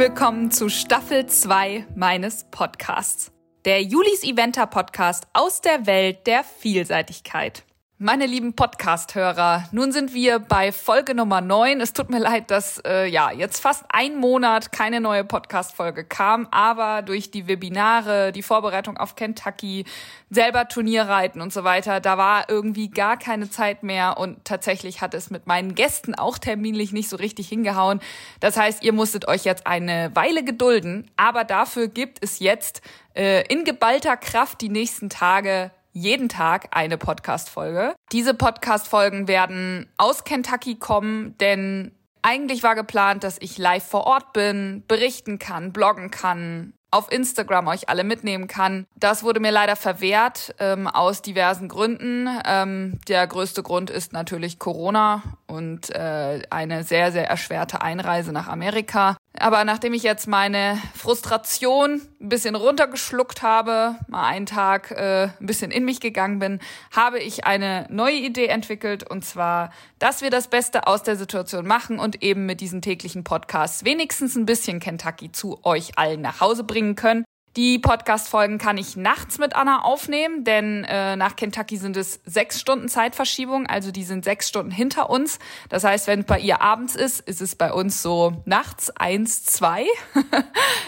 [0.00, 3.32] willkommen zu Staffel 2 meines Podcasts.
[3.66, 7.64] Der Julis Eventer Podcast aus der Welt der Vielseitigkeit.
[8.02, 11.82] Meine lieben Podcast-Hörer, nun sind wir bei Folge Nummer 9.
[11.82, 16.48] Es tut mir leid, dass äh, ja jetzt fast ein Monat keine neue Podcast-Folge kam,
[16.50, 19.84] aber durch die Webinare, die Vorbereitung auf Kentucky,
[20.30, 25.12] selber Turnierreiten und so weiter, da war irgendwie gar keine Zeit mehr und tatsächlich hat
[25.12, 28.00] es mit meinen Gästen auch terminlich nicht so richtig hingehauen.
[28.40, 32.80] Das heißt, ihr musstet euch jetzt eine Weile gedulden, aber dafür gibt es jetzt
[33.14, 37.94] äh, in geballter Kraft die nächsten Tage jeden Tag eine Podcast-Folge.
[38.12, 44.32] Diese Podcast-Folgen werden aus Kentucky kommen, denn eigentlich war geplant, dass ich live vor Ort
[44.32, 48.86] bin, berichten kann, bloggen kann, auf Instagram euch alle mitnehmen kann.
[48.96, 52.28] Das wurde mir leider verwehrt ähm, aus diversen Gründen.
[52.44, 58.48] Ähm, der größte Grund ist natürlich Corona und äh, eine sehr, sehr erschwerte Einreise nach
[58.48, 59.16] Amerika.
[59.40, 65.46] Aber nachdem ich jetzt meine Frustration ein bisschen runtergeschluckt habe, mal einen Tag äh, ein
[65.46, 66.60] bisschen in mich gegangen bin,
[66.94, 71.66] habe ich eine neue Idee entwickelt und zwar, dass wir das Beste aus der Situation
[71.66, 76.42] machen und eben mit diesen täglichen Podcasts wenigstens ein bisschen Kentucky zu euch allen nach
[76.42, 77.24] Hause bringen können.
[77.56, 82.60] Die Podcast-Folgen kann ich nachts mit Anna aufnehmen, denn äh, nach Kentucky sind es sechs
[82.60, 85.40] Stunden Zeitverschiebung, also die sind sechs Stunden hinter uns.
[85.68, 89.44] Das heißt, wenn es bei ihr abends ist, ist es bei uns so nachts eins,
[89.44, 89.84] zwei.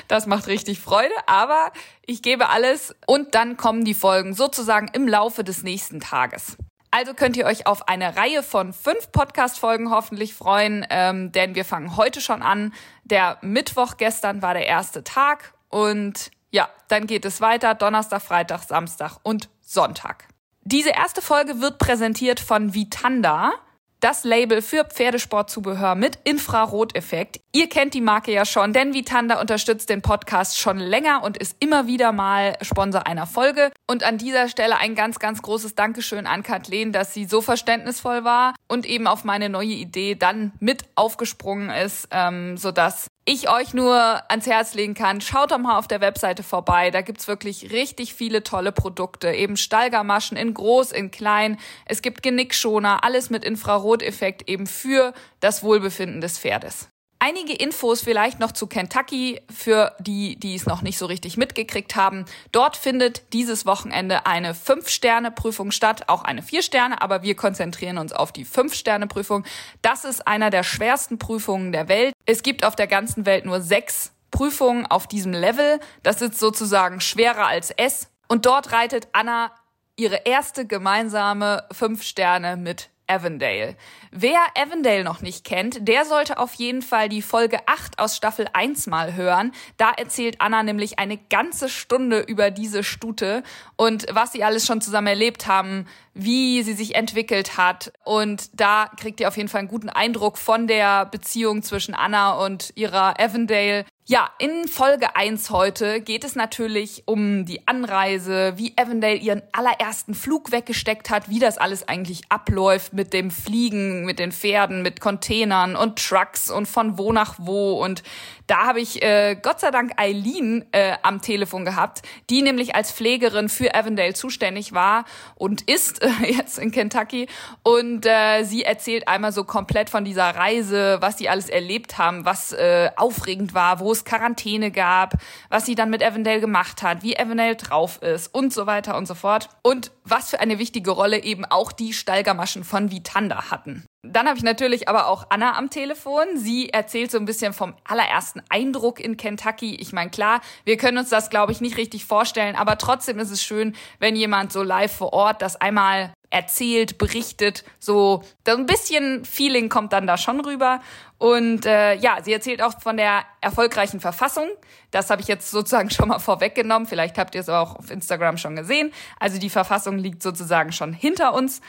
[0.09, 1.73] das macht richtig Freude, aber
[2.07, 6.57] ich gebe alles und dann kommen die Folgen sozusagen im Laufe des nächsten Tages.
[6.93, 11.65] Also könnt ihr euch auf eine Reihe von fünf Podcast-Folgen hoffentlich freuen, ähm, denn wir
[11.65, 12.73] fangen heute schon an.
[13.03, 18.63] Der Mittwoch gestern war der erste Tag und ja, dann geht es weiter Donnerstag, Freitag,
[18.63, 20.29] Samstag und Sonntag.
[20.63, 23.53] Diese erste Folge wird präsentiert von Vitanda
[24.03, 27.41] das Label für Pferdesportzubehör mit Infraroteffekt.
[27.53, 31.57] Ihr kennt die Marke ja schon, denn Vitanda unterstützt den Podcast schon länger und ist
[31.61, 33.71] immer wieder mal Sponsor einer Folge.
[33.87, 38.25] Und an dieser Stelle ein ganz, ganz großes Dankeschön an Kathleen, dass sie so verständnisvoll
[38.25, 43.73] war und eben auf meine neue Idee dann mit aufgesprungen ist, ähm, sodass ich euch
[43.73, 43.97] nur
[44.31, 46.91] ans Herz legen kann, schaut doch mal auf der Webseite vorbei.
[46.91, 49.31] Da gibt's wirklich richtig viele tolle Produkte.
[49.31, 51.59] Eben Stallgamaschen in groß, in klein.
[51.87, 56.92] Es gibt Genickschoner, alles mit Infraroteffekt eben für das Wohlbefinden des Pferdes.
[57.25, 61.95] Einige Infos vielleicht noch zu Kentucky für die, die es noch nicht so richtig mitgekriegt
[61.95, 62.25] haben.
[62.51, 68.33] Dort findet dieses Wochenende eine Fünf-Sterne-Prüfung statt, auch eine Vier-Sterne, aber wir konzentrieren uns auf
[68.33, 69.45] die Fünf-Sterne-Prüfung.
[69.83, 72.13] Das ist einer der schwersten Prüfungen der Welt.
[72.27, 75.79] Es gibt auf der ganzen Welt nur sechs Prüfungen auf diesem Level.
[76.03, 78.09] Das ist sozusagen schwerer als S.
[78.27, 79.53] Und dort reitet Anna
[79.95, 83.77] ihre erste gemeinsame Fünf Sterne mit Avondale.
[84.11, 88.47] Wer Avondale noch nicht kennt, der sollte auf jeden Fall die Folge 8 aus Staffel
[88.53, 89.53] 1 mal hören.
[89.77, 93.43] Da erzählt Anna nämlich eine ganze Stunde über diese Stute
[93.77, 97.93] und was sie alles schon zusammen erlebt haben, wie sie sich entwickelt hat.
[98.05, 102.45] Und da kriegt ihr auf jeden Fall einen guten Eindruck von der Beziehung zwischen Anna
[102.45, 103.85] und ihrer Avondale.
[104.05, 110.15] Ja, in Folge 1 heute geht es natürlich um die Anreise, wie Avondale ihren allerersten
[110.15, 115.01] Flug weggesteckt hat, wie das alles eigentlich abläuft mit dem Fliegen, mit den Pferden, mit
[115.01, 117.83] Containern und Trucks und von wo nach wo.
[117.83, 118.03] Und
[118.49, 122.91] da habe ich äh, Gott sei Dank Eileen äh, am Telefon gehabt, die nämlich als
[122.91, 125.05] Pflegerin für Avondale zuständig war
[125.37, 127.29] und ist äh, jetzt in Kentucky.
[127.63, 132.25] Und äh, sie erzählt einmal so komplett von dieser Reise, was sie alles erlebt haben,
[132.25, 135.15] was äh, aufregend war, wo es Quarantäne gab,
[135.49, 139.07] was sie dann mit Avondale gemacht hat, wie Avondale drauf ist und so weiter und
[139.07, 139.49] so fort.
[139.63, 143.85] Und was für eine wichtige Rolle eben auch die Stallgamaschen von Vitanda hatten.
[144.05, 146.27] Dann habe ich natürlich aber auch Anna am Telefon.
[146.35, 149.77] Sie erzählt so ein bisschen vom allerersten Eindruck in Kentucky.
[149.77, 153.31] Ich meine, klar, wir können uns das, glaube ich, nicht richtig vorstellen, aber trotzdem ist
[153.31, 157.63] es schön, wenn jemand so live vor Ort das einmal erzählt, berichtet.
[157.79, 160.81] So, ein bisschen Feeling kommt dann da schon rüber.
[161.19, 164.49] Und äh, ja, sie erzählt auch von der erfolgreichen Verfassung.
[164.91, 166.89] Das habe ich jetzt sozusagen schon mal vorweggenommen.
[166.89, 168.93] Vielleicht habt ihr es auch auf Instagram schon gesehen.
[169.21, 171.61] Also die Verfassung liegt sozusagen schon hinter uns.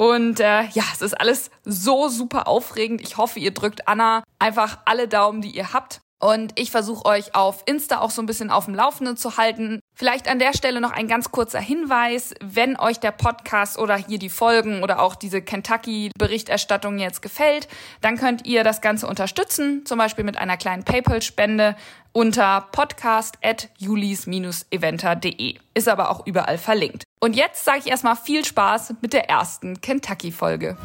[0.00, 3.02] Und äh, ja, es ist alles so super aufregend.
[3.02, 6.00] Ich hoffe, ihr drückt Anna einfach alle Daumen, die ihr habt.
[6.18, 9.80] Und ich versuche euch auf Insta auch so ein bisschen auf dem Laufenden zu halten.
[9.94, 12.32] Vielleicht an der Stelle noch ein ganz kurzer Hinweis.
[12.40, 17.68] Wenn euch der Podcast oder hier die Folgen oder auch diese Kentucky-Berichterstattung jetzt gefällt,
[18.00, 21.76] dann könnt ihr das Ganze unterstützen, zum Beispiel mit einer kleinen PayPal-Spende
[22.12, 25.58] unter podcast.julis-eventer.de.
[25.74, 27.04] Ist aber auch überall verlinkt.
[27.22, 30.78] Und jetzt sage ich erstmal viel Spaß mit der ersten Kentucky-Folge.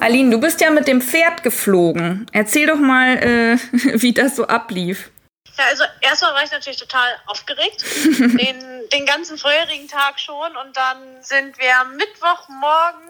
[0.00, 2.26] Aline, du bist ja mit dem Pferd geflogen.
[2.32, 3.56] Erzähl doch mal, äh,
[4.02, 5.12] wie das so ablief.
[5.56, 10.56] Ja, also erstmal war ich natürlich total aufgeregt, den, den ganzen vorherigen Tag schon.
[10.56, 13.08] Und dann sind wir Mittwochmorgen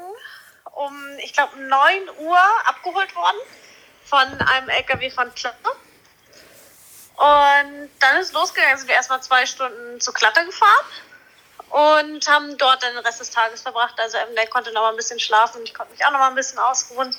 [0.65, 0.93] um,
[1.25, 1.71] ich glaube, 9
[2.21, 3.39] Uhr abgeholt worden
[4.09, 5.71] von einem LKW von Klappe.
[7.17, 10.87] Und dann ist losgegangen, sind wir erstmal zwei Stunden zu Klatter gefahren
[11.71, 13.99] und haben dort den Rest des Tages verbracht.
[13.99, 16.29] Also der konnte noch mal ein bisschen schlafen und ich konnte mich auch noch mal
[16.29, 17.15] ein bisschen ausruhen.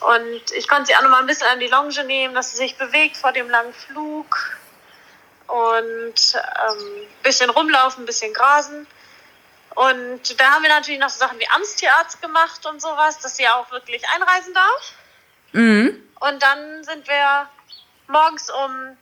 [0.00, 2.56] Und ich konnte sie auch noch mal ein bisschen an die Longe nehmen, dass sie
[2.56, 4.58] sich bewegt vor dem langen Flug
[5.46, 8.86] und ein ähm, bisschen rumlaufen, ein bisschen grasen.
[9.74, 13.48] Und da haben wir natürlich noch so Sachen wie Amtstierarzt gemacht und sowas, dass sie
[13.48, 14.92] auch wirklich einreisen darf.
[15.54, 16.02] Mhm.
[16.20, 17.48] Und dann sind wir
[18.08, 18.96] morgens um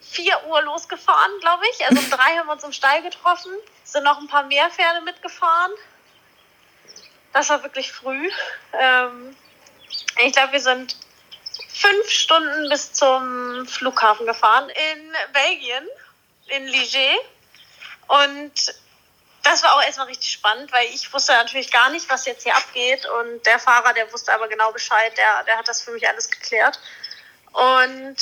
[0.00, 1.86] 4 Uhr losgefahren, glaube ich.
[1.86, 3.52] Also um drei haben wir uns im Stall getroffen.
[3.84, 5.72] Sind noch ein paar mehr Pferde mitgefahren.
[7.32, 8.30] Das war wirklich früh.
[8.72, 9.36] Ähm,
[10.24, 10.96] ich glaube, wir sind
[11.68, 15.86] fünf Stunden bis zum Flughafen gefahren in Belgien,
[16.46, 17.18] in Ligier.
[18.06, 18.74] Und
[19.50, 22.56] das war auch erstmal richtig spannend, weil ich wusste natürlich gar nicht, was jetzt hier
[22.56, 23.06] abgeht.
[23.06, 26.30] Und der Fahrer, der wusste aber genau Bescheid, der, der hat das für mich alles
[26.30, 26.78] geklärt.
[27.52, 28.16] Und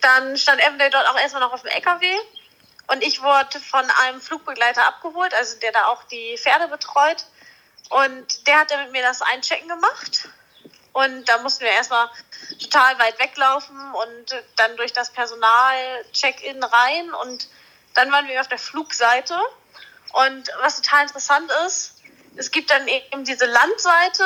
[0.00, 2.06] dann stand Evendale dort auch erstmal noch auf dem LKW.
[2.88, 7.24] Und ich wurde von einem Flugbegleiter abgeholt, also der da auch die Pferde betreut.
[7.88, 10.28] Und der hat dann mit mir das Einchecken gemacht.
[10.92, 12.10] Und da mussten wir erstmal
[12.60, 17.14] total weit weglaufen und dann durch das Personal-Check-In rein.
[17.14, 17.48] Und
[17.94, 19.38] dann waren wir auf der Flugseite.
[20.12, 21.94] Und was total interessant ist,
[22.36, 24.24] es gibt dann eben diese Landseite,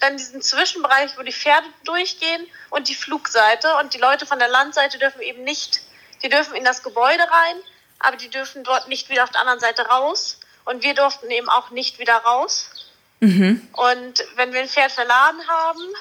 [0.00, 3.76] dann diesen Zwischenbereich, wo die Pferde durchgehen und die Flugseite.
[3.76, 5.80] Und die Leute von der Landseite dürfen eben nicht,
[6.22, 7.56] die dürfen in das Gebäude rein,
[7.98, 10.38] aber die dürfen dort nicht wieder auf der anderen Seite raus.
[10.64, 12.70] Und wir durften eben auch nicht wieder raus.
[13.20, 13.68] Mhm.
[13.72, 15.92] Und wenn wir ein Pferd verladen haben,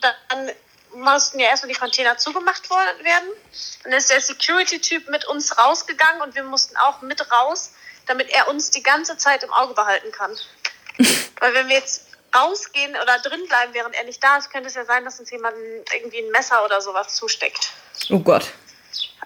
[0.00, 0.50] dann
[0.94, 3.28] mussten ja erstmal die Container zugemacht werden.
[3.84, 7.72] Dann ist der Security-Typ mit uns rausgegangen und wir mussten auch mit raus,
[8.10, 10.36] damit er uns die ganze Zeit im Auge behalten kann.
[11.40, 14.74] Weil wenn wir jetzt rausgehen oder drin bleiben, während er nicht da ist, könnte es
[14.74, 15.56] ja sein, dass uns jemand
[15.94, 17.70] irgendwie ein Messer oder sowas zusteckt.
[18.10, 18.52] Oh Gott.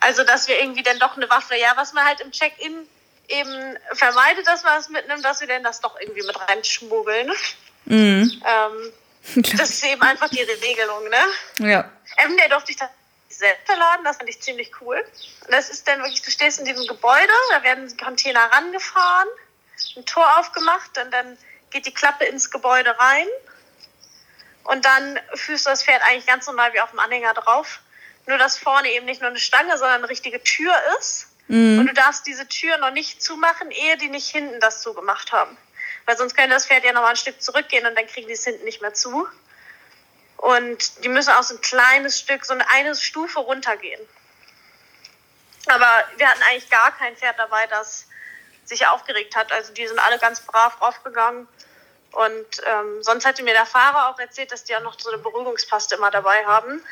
[0.01, 2.87] Also, dass wir irgendwie dann doch eine Waffe, ja, was man halt im Check-in
[3.29, 7.33] eben vermeidet, dass man es mitnimmt, dass wir dann das doch irgendwie mit reinschmuggeln.
[7.87, 8.43] Mhm.
[8.45, 8.93] Ähm,
[9.57, 11.67] das ist eben einfach die Regelung, ne?
[11.71, 11.91] Ja.
[12.19, 12.91] Ähm, der durfte ich dann
[13.37, 15.05] selbst verladen, das fand ich ziemlich cool.
[15.45, 19.29] Und das ist dann wirklich, du stehst in diesem Gebäude, da werden Container rangefahren,
[19.97, 21.39] ein Tor aufgemacht und dann
[21.71, 23.27] geht die Klappe ins Gebäude rein
[24.65, 27.81] und dann führst du das Pferd eigentlich ganz normal wie auf dem Anhänger drauf.
[28.27, 31.29] Nur, dass vorne eben nicht nur eine Stange, sondern eine richtige Tür ist.
[31.49, 31.81] Mhm.
[31.81, 35.57] Und du darfst diese Tür noch nicht zumachen, ehe die nicht hinten das zugemacht haben.
[36.07, 38.33] Weil sonst könnte das Pferd ja noch mal ein Stück zurückgehen und dann kriegen die
[38.33, 39.29] es hinten nicht mehr zu.
[40.45, 44.01] Und die müssen auch so ein kleines Stück, so eine, Stufe runtergehen.
[45.69, 48.07] Aber wir hatten eigentlich gar kein Pferd dabei, das
[48.67, 49.51] sich aufgeregt hat.
[49.53, 51.49] Also die sind alle ganz brav raufgegangen.
[52.13, 55.17] Und ähm, sonst hatte mir der Fahrer auch erzählt, dass die auch noch so eine
[55.23, 56.83] Beruhigungspaste immer dabei haben,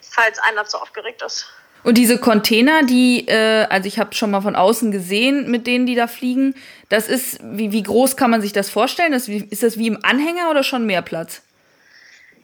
[0.00, 1.48] falls einer zu aufgeregt ist.
[1.82, 5.86] Und diese Container, die, äh, also ich habe schon mal von außen gesehen, mit denen
[5.86, 6.54] die da fliegen,
[6.90, 9.10] das ist, wie, wie groß kann man sich das vorstellen?
[9.10, 11.42] Das, ist das wie im Anhänger oder schon mehr Platz?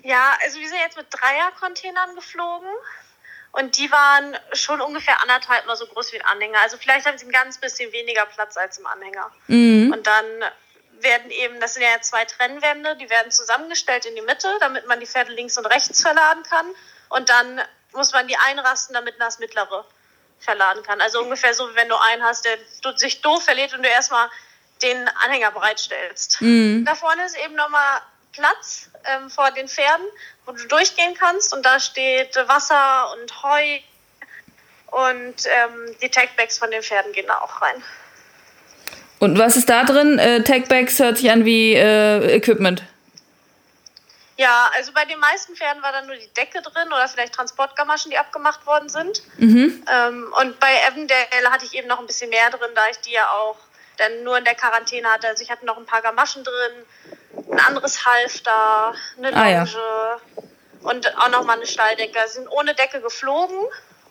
[0.02, 2.68] Ja, also wir sind jetzt mit Dreier-Containern geflogen.
[3.52, 6.60] Und die waren schon ungefähr anderthalb mal so groß wie ein Anhänger.
[6.60, 9.32] Also vielleicht haben sie ein ganz bisschen weniger Platz als im Anhänger.
[9.46, 9.92] Mhm.
[9.92, 10.26] Und dann
[11.00, 15.00] werden eben, das sind ja zwei Trennwände, die werden zusammengestellt in die Mitte, damit man
[15.00, 16.66] die Pferde links und rechts verladen kann.
[17.08, 17.60] Und dann
[17.92, 19.84] muss man die einrasten, damit man das mittlere
[20.40, 21.00] verladen kann.
[21.00, 22.58] Also ungefähr so, wie wenn du einen hast, der
[22.96, 24.28] sich doof verliert und du erstmal
[24.82, 26.40] den Anhänger bereitstellst.
[26.40, 26.84] Mhm.
[26.84, 28.02] Da vorne ist eben nochmal
[28.38, 30.06] Platz ähm, vor den Pferden,
[30.46, 33.78] wo du durchgehen kannst und da steht Wasser und Heu
[34.90, 37.82] und ähm, die Tagbags von den Pferden gehen da auch rein.
[39.18, 40.18] Und was ist da drin?
[40.18, 42.84] Äh, Tagbags hört sich an wie äh, Equipment.
[44.36, 48.12] Ja, also bei den meisten Pferden war dann nur die Decke drin oder vielleicht Transportgamaschen,
[48.12, 49.22] die abgemacht worden sind.
[49.38, 49.84] Mhm.
[49.92, 53.10] Ähm, und bei Evendale hatte ich eben noch ein bisschen mehr drin, da ich die
[53.10, 53.56] ja auch
[53.98, 55.28] dann nur in der Quarantäne hatte.
[55.28, 56.86] Also ich hatte noch ein paar Gamaschen drin,
[57.52, 59.66] ein anderes Halfter, eine Longe ah, ja.
[60.82, 62.18] und auch nochmal eine Stalldecke.
[62.26, 63.58] Sie sind ohne Decke geflogen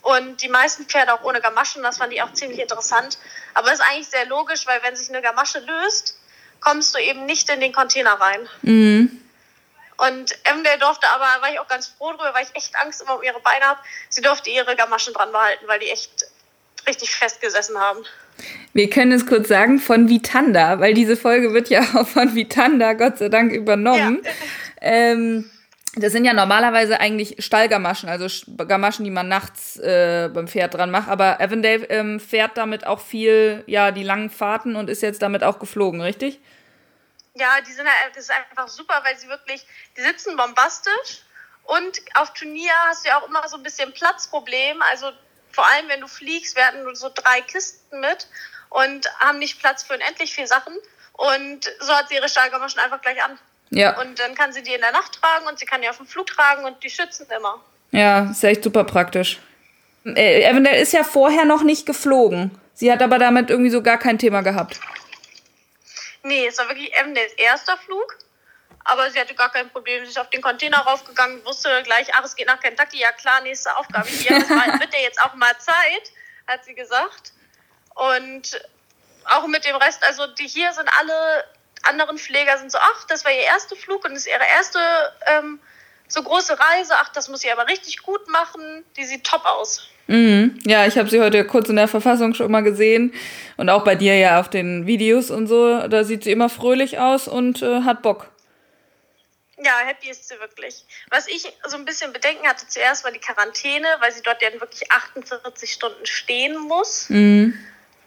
[0.02, 1.84] und die meisten Pferde auch ohne Gamaschen.
[1.84, 3.18] Das fand ich auch ziemlich interessant.
[3.54, 6.18] Aber es ist eigentlich sehr logisch, weil wenn sich eine Gamasche löst,
[6.60, 8.48] kommst du eben nicht in den Container rein.
[8.62, 9.22] Mhm.
[9.98, 13.16] Und Emdale durfte aber, war ich auch ganz froh drüber, weil ich echt Angst immer
[13.16, 13.80] um ihre Beine habe.
[14.10, 16.28] Sie durfte ihre Gamaschen dran behalten, weil die echt
[16.88, 18.04] richtig festgesessen haben.
[18.74, 22.94] Wir können es kurz sagen von Vitanda, weil diese Folge wird ja auch von Vitanda
[22.94, 24.22] Gott sei Dank übernommen.
[24.24, 24.32] Ja.
[24.82, 25.50] Ähm,
[25.96, 28.28] das sind ja normalerweise eigentlich Stallgamaschen, also
[28.68, 31.10] Gamaschen, die man nachts äh, beim Pferd dran macht.
[31.10, 35.44] Aber Avondale ähm, fährt damit auch viel, ja, die langen Fahrten und ist jetzt damit
[35.44, 36.40] auch geflogen, richtig?
[37.34, 39.66] Ja, die sind halt, das ist einfach super, weil sie wirklich,
[39.96, 41.24] die sitzen bombastisch
[41.64, 44.82] und auf Turnier hast du ja auch immer so ein bisschen Platzproblem.
[44.92, 45.12] Also
[45.52, 48.28] vor allem, wenn du fliegst, wir hatten nur so drei Kisten mit
[48.70, 50.74] und haben nicht Platz für unendlich viele Sachen.
[51.14, 53.40] Und so hat sie ihre Stahlgamaschen einfach gleich an.
[53.70, 54.00] Ja.
[54.00, 56.06] Und dann kann sie die in der Nacht tragen und sie kann die auf dem
[56.06, 57.60] Flug tragen und die schützen immer.
[57.92, 59.40] Ja, ist echt super praktisch.
[60.06, 62.52] Äh, Avondale ist ja vorher noch nicht geflogen.
[62.74, 64.80] Sie hat aber damit irgendwie so gar kein Thema gehabt.
[66.24, 68.18] Nee, es war wirklich Avondales erster Flug.
[68.90, 70.04] Aber sie hatte gar kein Problem.
[70.06, 73.00] Sie ist auf den Container raufgegangen, wusste gleich, ach, es geht nach Kentucky.
[73.00, 74.32] Ja klar, nächste Aufgabe hier.
[74.32, 76.12] Wird ja jetzt auch mal Zeit,
[76.48, 77.34] hat sie gesagt.
[77.96, 78.62] Und
[79.26, 81.44] auch mit dem Rest, also die hier sind alle
[81.84, 84.80] anderen Pfleger sind so, ach, das war ihr erster Flug und ist ihre erste
[85.26, 85.60] ähm,
[86.08, 86.94] so große Reise.
[86.96, 88.84] Ach, das muss sie aber richtig gut machen.
[88.96, 89.90] Die sieht top aus.
[90.08, 90.60] Mhm.
[90.66, 93.14] Ja, ich habe sie heute kurz in der Verfassung schon mal gesehen
[93.58, 95.88] und auch bei dir ja auf den Videos und so.
[95.88, 98.30] Da sieht sie immer fröhlich aus und äh, hat Bock.
[99.58, 100.86] Ja, happy ist sie wirklich.
[101.10, 104.52] Was ich so ein bisschen Bedenken hatte zuerst war die Quarantäne, weil sie dort ja
[104.54, 107.10] wirklich 48 Stunden stehen muss.
[107.10, 107.58] Mhm.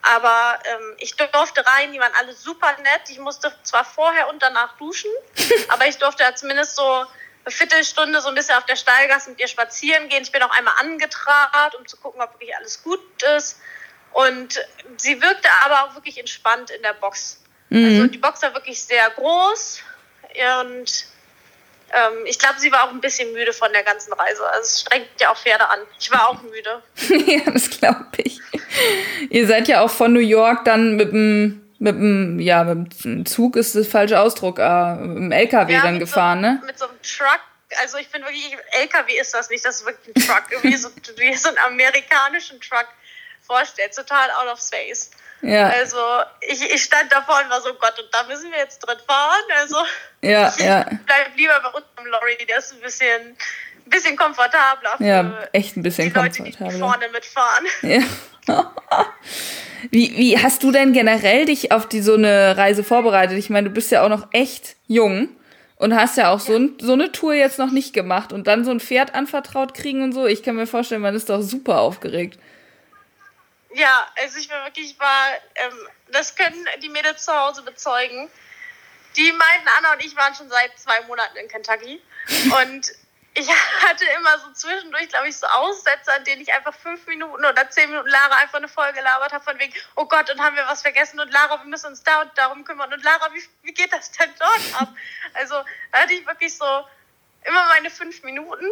[0.02, 3.02] Aber ähm, ich durfte rein, die waren alle super nett.
[3.08, 5.10] Ich musste zwar vorher und danach duschen,
[5.68, 7.06] aber ich durfte ja zumindest so eine
[7.48, 10.22] Viertelstunde so ein bisschen auf der Steilgasse mit ihr spazieren gehen.
[10.22, 13.00] Ich bin auch einmal angetragen, um zu gucken, ob wirklich alles gut
[13.36, 13.58] ist.
[14.12, 14.64] Und
[14.96, 17.40] sie wirkte aber auch wirklich entspannt in der Box.
[17.70, 17.84] Mhm.
[17.84, 19.80] Also die Box war wirklich sehr groß
[20.60, 21.06] und
[21.92, 24.46] ähm, ich glaube, sie war auch ein bisschen müde von der ganzen Reise.
[24.48, 25.80] Also es strengt ja auch Pferde an.
[25.98, 26.82] Ich war auch müde.
[27.26, 28.40] ja, das glaube ich.
[29.28, 33.24] Ihr seid ja auch von New York dann mit dem mit dem, ja, mit dem
[33.24, 36.62] Zug ist das falsche Ausdruck, äh, mit dem LKW ja, dann gefahren, so, ne?
[36.66, 37.40] Mit so einem Truck.
[37.80, 40.90] Also ich bin wirklich, LKW ist das nicht, das ist wirklich ein Truck, wie so,
[41.16, 42.86] wie so einen amerikanischen Truck
[43.40, 45.10] vorstellt, total out of space.
[45.42, 45.68] Ja.
[45.68, 45.98] Also
[46.40, 49.44] ich, ich stand davor und war so, Gott, und da müssen wir jetzt drin fahren.
[49.58, 49.76] Also
[50.20, 50.84] ja, ich ja.
[50.84, 53.36] bleib lieber bei uns im Lorry, der ist ein bisschen,
[53.86, 54.96] ein bisschen komfortabler.
[54.98, 56.72] ja, echt ein bisschen die Leute, komfortabler.
[56.72, 57.66] Die vorne mitfahren.
[57.82, 58.00] Ja.
[59.90, 63.38] wie, wie hast du denn generell dich auf die so eine Reise vorbereitet?
[63.38, 65.28] Ich meine, du bist ja auch noch echt jung
[65.76, 66.46] und hast ja auch ja.
[66.46, 69.72] So, ein, so eine Tour jetzt noch nicht gemacht und dann so ein Pferd anvertraut
[69.72, 70.26] kriegen und so.
[70.26, 72.38] Ich kann mir vorstellen, man ist doch super aufgeregt.
[73.72, 78.30] Ja, also ich war wirklich, war, ähm, das können die Mädels zu Hause bezeugen.
[79.16, 82.02] Die meinten, Anna und ich waren schon seit zwei Monaten in Kentucky.
[82.62, 82.92] Und
[83.34, 87.44] ich hatte immer so zwischendurch, glaube ich, so Aussätze, an denen ich einfach fünf Minuten
[87.44, 90.56] oder zehn Minuten Lara einfach eine Folge gelabert habe, von wegen, oh Gott, und haben
[90.56, 93.42] wir was vergessen und Lara, wir müssen uns da und darum kümmern und Lara, wie,
[93.62, 94.88] wie geht das denn dort ab?
[95.34, 95.54] Also
[95.92, 96.64] da hatte ich wirklich so
[97.44, 98.66] immer meine fünf Minuten,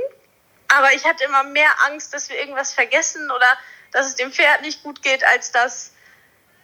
[0.69, 3.59] aber ich hatte immer mehr Angst, dass wir irgendwas vergessen oder
[3.93, 5.93] dass es dem Pferd nicht gut geht, als dass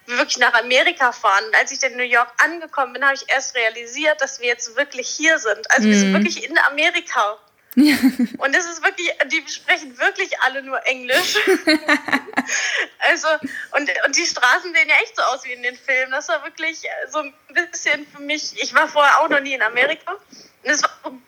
[0.07, 1.45] wir wirklich nach Amerika fahren.
[1.47, 4.77] Und als ich in New York angekommen bin, habe ich erst realisiert, dass wir jetzt
[4.77, 5.71] wirklich hier sind.
[5.71, 5.91] Also mhm.
[5.91, 6.15] wir sind mhm.
[6.15, 7.39] wirklich in Amerika.
[7.77, 11.37] Und es ist wirklich, die sprechen wirklich alle nur Englisch.
[13.01, 13.27] also,
[13.73, 16.13] und, und die Straßen sehen ja echt so aus wie in den Filmen.
[16.13, 19.63] Das war wirklich so ein bisschen für mich, ich war vorher auch noch nie in
[19.63, 20.13] Amerika.
[20.13, 21.21] Und es war ein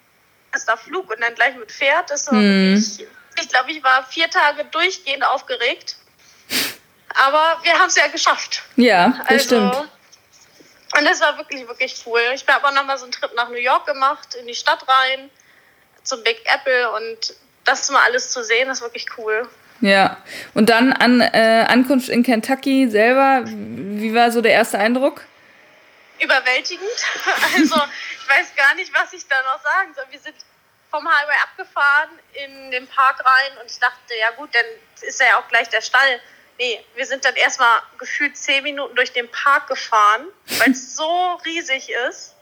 [0.52, 2.10] erster Flug und dann gleich mit Pferd.
[2.10, 2.76] Das war mhm.
[2.76, 3.08] wirklich
[3.40, 5.96] ich glaube, ich war vier Tage durchgehend aufgeregt.
[7.14, 8.62] Aber wir haben es ja geschafft.
[8.76, 9.88] Ja, das also, stimmt.
[10.98, 12.20] Und das war wirklich, wirklich cool.
[12.34, 15.30] Ich habe auch nochmal so einen Trip nach New York gemacht, in die Stadt rein,
[16.02, 19.48] zum Big Apple und das mal alles zu sehen, ist wirklich cool.
[19.80, 20.16] Ja,
[20.54, 25.22] und dann an äh, Ankunft in Kentucky selber, wie war so der erste Eindruck?
[26.18, 26.88] Überwältigend.
[27.54, 30.04] Also ich weiß gar nicht, was ich da noch sagen soll.
[30.10, 30.34] Wir sind
[30.96, 34.64] vom Highway abgefahren in den Park rein und ich dachte, ja gut, dann
[35.02, 36.20] ist ja auch gleich der Stall.
[36.58, 40.26] Nee, wir sind dann erstmal gefühlt zehn Minuten durch den Park gefahren,
[40.58, 42.34] weil es so riesig ist.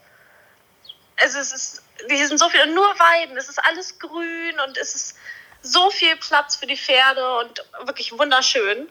[1.17, 4.95] Also es ist, hier sind so viele, nur Weiden, es ist alles grün und es
[4.95, 5.17] ist
[5.63, 8.89] so viel Platz für die Pferde und wirklich wunderschön.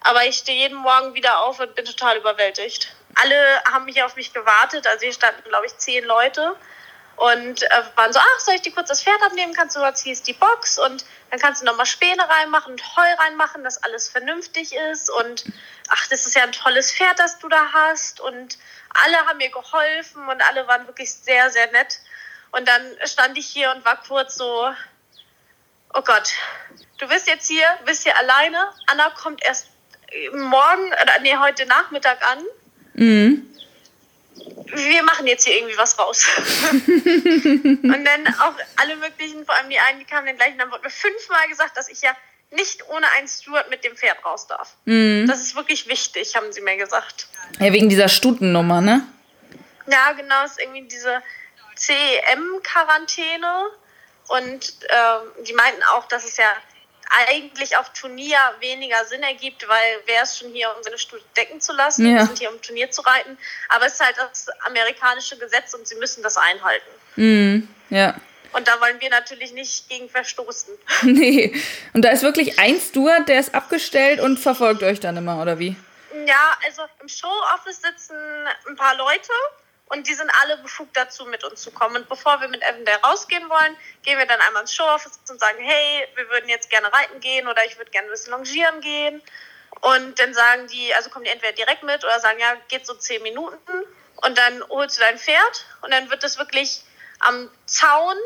[0.00, 2.94] Aber ich stehe jeden Morgen wieder auf und bin total überwältigt.
[3.14, 6.56] Alle haben mich auf mich gewartet, also hier standen, glaube ich, zehn Leute
[7.16, 9.54] und äh, waren so, ach, soll ich dir kurz das Pferd abnehmen?
[9.54, 12.96] Kannst du jetzt, hier ist die Box und dann kannst du nochmal Späne reinmachen und
[12.96, 15.44] Heu reinmachen, dass alles vernünftig ist und
[15.88, 18.58] ach, das ist ja ein tolles Pferd, das du da hast und
[18.90, 22.00] alle haben mir geholfen und alle waren wirklich sehr, sehr nett.
[22.52, 24.70] Und dann stand ich hier und war kurz so,
[25.94, 26.32] oh Gott,
[26.98, 28.58] du bist jetzt hier, bist hier alleine.
[28.86, 29.68] Anna kommt erst
[30.32, 32.44] morgen, oder nee, heute Nachmittag an.
[32.94, 33.55] Mhm
[34.66, 36.26] wir machen jetzt hier irgendwie was raus.
[36.70, 40.84] und dann auch alle möglichen, vor allem die einen, die kamen den gleichen, dann wurde
[40.84, 42.16] mir fünfmal gesagt, dass ich ja
[42.50, 44.76] nicht ohne einen Steward mit dem Pferd raus darf.
[44.84, 45.26] Mhm.
[45.26, 47.28] Das ist wirklich wichtig, haben sie mir gesagt.
[47.58, 49.06] Ja, wegen dieser Stutennummer, ne?
[49.88, 51.22] Ja, genau, es ist irgendwie diese
[51.76, 53.66] CEM-Quarantäne.
[54.28, 56.48] Und ähm, die meinten auch, dass es ja
[57.10, 61.60] eigentlich auf Turnier weniger Sinn ergibt, weil wer ist schon hier, um seine Studie decken
[61.60, 62.06] zu lassen?
[62.06, 62.18] Ja.
[62.18, 63.38] Wir sind hier, um Turnier zu reiten.
[63.68, 66.90] Aber es ist halt das amerikanische Gesetz und sie müssen das einhalten.
[67.16, 67.68] Mhm.
[67.90, 68.14] Ja.
[68.52, 70.74] Und da wollen wir natürlich nicht gegen verstoßen.
[71.02, 71.54] Nee.
[71.92, 75.58] Und da ist wirklich ein Steward, der ist abgestellt und verfolgt euch dann immer, oder
[75.58, 75.76] wie?
[76.26, 78.16] Ja, also im Show-Office sitzen
[78.66, 79.32] ein paar Leute
[79.86, 81.96] und die sind alle befugt dazu, mit uns zu kommen.
[81.96, 85.58] Und bevor wir mit Evandale rausgehen wollen, gehen wir dann einmal ins Showoffice und sagen,
[85.60, 89.22] hey, wir würden jetzt gerne reiten gehen oder ich würde gerne ein bisschen longieren gehen.
[89.80, 92.94] Und dann sagen die, also kommen die entweder direkt mit oder sagen, ja, geht so
[92.94, 93.84] zehn Minuten.
[94.16, 96.82] Und dann holst du dein Pferd und dann wird das wirklich
[97.20, 98.16] am Zaun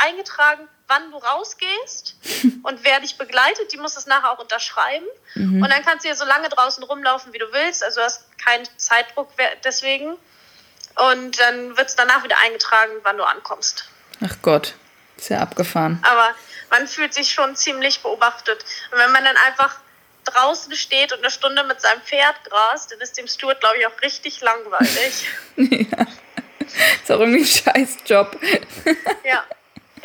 [0.00, 2.16] eingetragen, wann du rausgehst
[2.62, 5.06] und wer dich begleitet, die muss das nachher auch unterschreiben.
[5.34, 5.62] Mhm.
[5.62, 7.82] Und dann kannst du hier so lange draußen rumlaufen, wie du willst.
[7.82, 9.30] Also du hast keinen Zeitdruck
[9.64, 10.16] deswegen.
[10.94, 13.88] Und dann wird es danach wieder eingetragen, wann du ankommst.
[14.24, 14.74] Ach Gott,
[15.16, 16.02] ist ja abgefahren.
[16.02, 16.34] Aber
[16.70, 18.64] man fühlt sich schon ziemlich beobachtet.
[18.90, 19.76] Und wenn man dann einfach
[20.24, 23.86] draußen steht und eine Stunde mit seinem Pferd grast, dann ist dem Stuart, glaube ich,
[23.86, 25.26] auch richtig langweilig.
[25.56, 26.06] ja.
[27.02, 28.38] Ist auch irgendwie ein Scheißjob.
[29.24, 29.44] ja.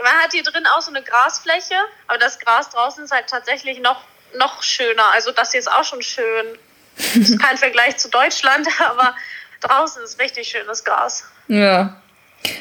[0.04, 1.76] Man hat hier drin auch so eine Grasfläche,
[2.08, 4.04] aber das Gras draußen ist halt tatsächlich noch,
[4.36, 5.06] noch schöner.
[5.14, 6.58] Also das hier ist auch schon schön.
[6.98, 9.16] Das ist kein Vergleich zu Deutschland, aber
[9.62, 11.26] draußen ist richtig schönes Gras.
[11.48, 12.00] Ja.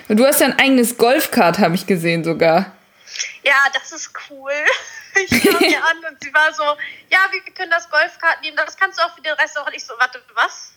[0.08, 2.72] Du hast ja ein eigenes Golfkart, habe ich gesehen sogar.
[3.42, 4.52] Ja, das ist cool.
[5.18, 6.62] Ich kam mir an und sie war so,
[7.08, 9.66] ja, wir können das Golfkart nehmen, das kannst du auch für den Rest auch.
[9.66, 10.72] Und ich so, warte, was?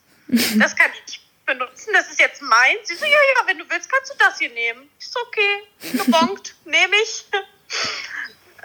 [0.58, 2.78] Das kann ich benutzen, das ist jetzt mein.
[2.84, 4.90] Sie so, ja, ja, wenn du willst, kannst du das hier nehmen.
[5.00, 7.26] Ist okay, gebongt, nehme ich.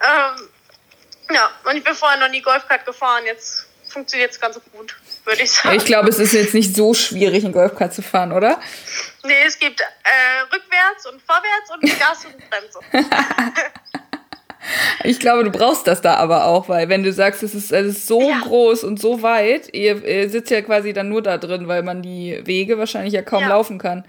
[0.03, 0.49] ähm,
[1.33, 5.43] ja, und ich bin vorher noch nie Golfkart gefahren, jetzt funktioniert es ganz gut, würde
[5.43, 5.77] ich sagen.
[5.77, 8.61] Ich glaube, es ist jetzt nicht so schwierig, ein Golfkart zu fahren, oder?
[9.23, 12.81] Nee, es gibt äh, rückwärts und vorwärts und Gas und Bremse.
[15.05, 17.87] Ich glaube, du brauchst das da aber auch, weil wenn du sagst, es ist, es
[17.87, 18.41] ist so ja.
[18.41, 22.01] groß und so weit, ihr, ihr, sitzt ja quasi dann nur da drin, weil man
[22.01, 23.49] die Wege wahrscheinlich ja kaum ja.
[23.49, 24.07] laufen kann.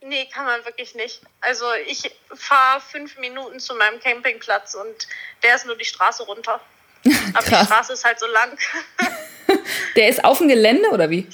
[0.00, 1.20] Nee, kann man wirklich nicht.
[1.40, 5.06] Also ich fahre fünf Minuten zu meinem Campingplatz und
[5.44, 6.60] der ist nur die Straße runter.
[7.34, 8.58] Aber die Straße ist halt so lang.
[9.96, 11.28] der ist auf dem Gelände oder wie?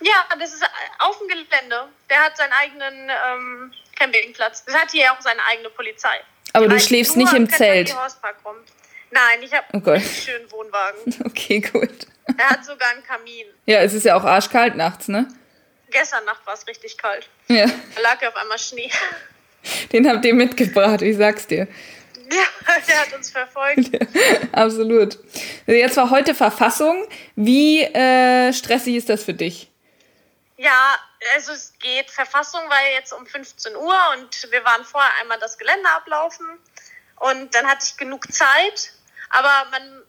[0.00, 0.64] Ja, das ist
[0.98, 1.88] auf dem Gelände.
[2.10, 4.64] Der hat seinen eigenen ähm, Campingplatz.
[4.64, 6.20] Das hat hier auch seine eigene Polizei.
[6.52, 7.94] Aber du schläfst nicht im Zelt.
[9.10, 11.14] Nein, ich habe oh einen schönen Wohnwagen.
[11.24, 12.06] Okay, gut.
[12.36, 13.46] Er hat sogar einen Kamin.
[13.66, 15.28] Ja, es ist ja auch arschkalt nachts, ne?
[15.90, 17.28] Gestern Nacht war es richtig kalt.
[17.48, 17.66] Ja.
[17.66, 18.90] Da lag ja auf einmal Schnee.
[19.92, 21.68] Den habt ihr mitgebracht, ich sag's dir.
[22.30, 23.92] Ja, der hat uns verfolgt.
[23.92, 24.00] Ja,
[24.52, 25.18] absolut.
[25.66, 27.06] Jetzt war heute Verfassung.
[27.36, 29.70] Wie äh, stressig ist das für dich?
[30.56, 30.98] Ja,
[31.34, 32.10] also es geht.
[32.10, 36.46] Verfassung war jetzt um 15 Uhr und wir waren vorher einmal das Gelände ablaufen
[37.16, 38.92] und dann hatte ich genug Zeit,
[39.30, 40.02] aber man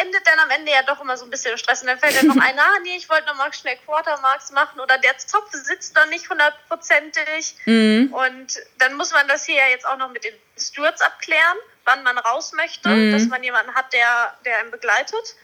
[0.00, 2.16] endet dann am Ende ja doch immer so ein bisschen im Stress und dann fällt
[2.16, 5.50] dann noch einer, ah, nee, ich wollte noch mal schnell Quartermarks machen oder der Zopf
[5.52, 8.12] sitzt noch nicht hundertprozentig mhm.
[8.12, 12.02] und dann muss man das hier ja jetzt auch noch mit den Stewards abklären, wann
[12.02, 13.12] man raus möchte, mhm.
[13.12, 15.36] dass man jemanden hat, der, der einen begleitet.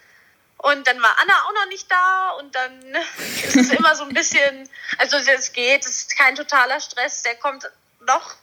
[0.62, 2.94] Und dann war Anna auch noch nicht da und dann
[3.44, 4.68] ist es immer so ein bisschen,
[4.98, 7.70] also es geht, es ist kein totaler Stress, der kommt
[8.06, 8.34] noch.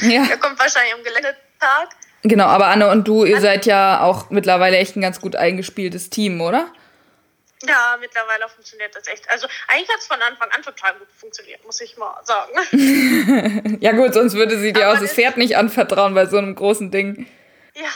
[0.00, 0.24] Ja.
[0.26, 1.88] Der kommt wahrscheinlich am Geländetag.
[2.22, 6.10] Genau, aber Anna und du, ihr seid ja auch mittlerweile echt ein ganz gut eingespieltes
[6.10, 6.70] Team, oder?
[7.64, 9.28] Ja, mittlerweile funktioniert das echt.
[9.30, 13.78] Also eigentlich hat es von Anfang an total gut funktioniert, muss ich mal sagen.
[13.80, 16.54] ja gut, sonst würde sie dir aber auch das Pferd nicht anvertrauen bei so einem
[16.54, 17.26] großen Ding.
[17.74, 17.90] Ja,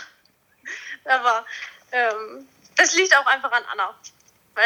[1.04, 1.44] aber
[1.92, 3.94] ähm, das liegt auch einfach an Anna.
[4.54, 4.64] Weil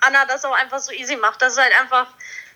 [0.00, 1.40] Anna das auch einfach so easy macht.
[1.40, 2.08] Das ist halt einfach,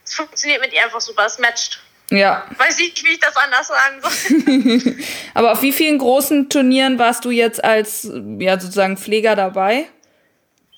[0.05, 1.81] es funktioniert mit ihr einfach super, es matcht.
[2.11, 2.47] Ja.
[2.57, 5.05] Weiß nicht, wie ich das anders sagen soll.
[5.35, 8.09] Aber auf wie vielen großen Turnieren warst du jetzt als
[8.39, 9.89] ja, sozusagen Pfleger dabei?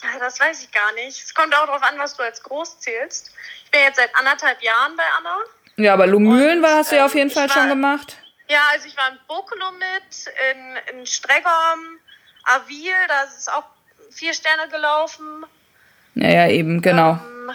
[0.02, 1.22] Ja, das weiß ich gar nicht.
[1.22, 3.32] Es kommt auch darauf an, was du als groß zählst.
[3.64, 5.36] Ich bin jetzt seit anderthalb Jahren bei Anna.
[5.76, 8.18] Ja, aber Lumülen war, hast du ja auf jeden Fall war, schon gemacht.
[8.48, 12.00] Ja, also ich war in Bokolo mit, in, in Stregom,
[12.44, 13.64] Avil, da ist auch
[14.10, 15.44] vier Sterne gelaufen.
[16.14, 17.12] Naja, eben, genau.
[17.12, 17.52] Ähm,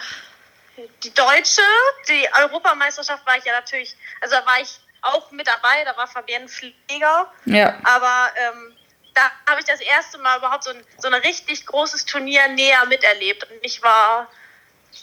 [1.04, 1.62] die Deutsche,
[2.08, 6.08] die Europameisterschaft war ich ja natürlich, also da war ich auch mit dabei, da war
[6.08, 7.32] Fabienne Pfleger.
[7.46, 7.78] Ja.
[7.84, 8.76] Aber ähm,
[9.13, 12.86] da habe ich das erste Mal überhaupt so ein, so ein richtig großes Turnier näher
[12.86, 13.44] miterlebt.
[13.44, 14.28] Und ich war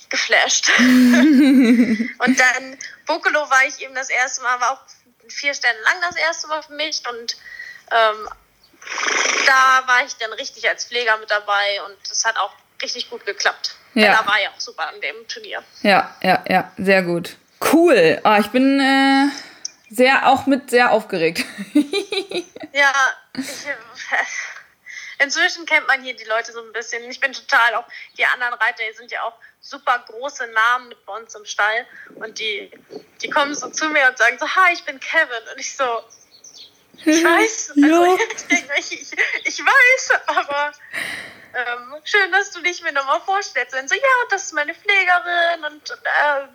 [0.08, 0.70] geflasht.
[0.78, 4.80] und dann Bokolo war ich eben das erste Mal, war auch
[5.28, 7.36] vier Sterne lang das erste Mal für mich und
[7.90, 8.28] ähm,
[9.46, 13.24] da war ich dann richtig als Pfleger mit dabei und es hat auch richtig gut
[13.26, 13.76] geklappt.
[13.94, 14.12] Ja.
[14.12, 15.62] Da war ja auch super an dem Turnier.
[15.82, 17.36] Ja, ja, ja, sehr gut.
[17.72, 18.20] Cool.
[18.24, 19.28] Oh, ich bin äh,
[19.90, 21.44] sehr auch mit sehr aufgeregt.
[22.72, 22.92] ja,
[23.36, 27.08] ich, äh, inzwischen kennt man hier die Leute so ein bisschen.
[27.10, 27.84] Ich bin total auch,
[28.16, 31.86] die anderen Reiter die sind ja auch super große Namen mit bei uns im Stall.
[32.16, 32.70] Und die,
[33.20, 35.48] die kommen so zu mir und sagen so, hi, ich bin Kevin.
[35.52, 35.84] Und ich so,
[37.04, 38.18] ich weiß, also
[38.78, 39.12] ich, ich,
[39.44, 40.72] ich weiß, aber
[41.54, 43.74] ähm, schön, dass du dich mir nochmal vorstellst.
[43.74, 46.46] Und so, ja, das ist meine Pflegerin und äh,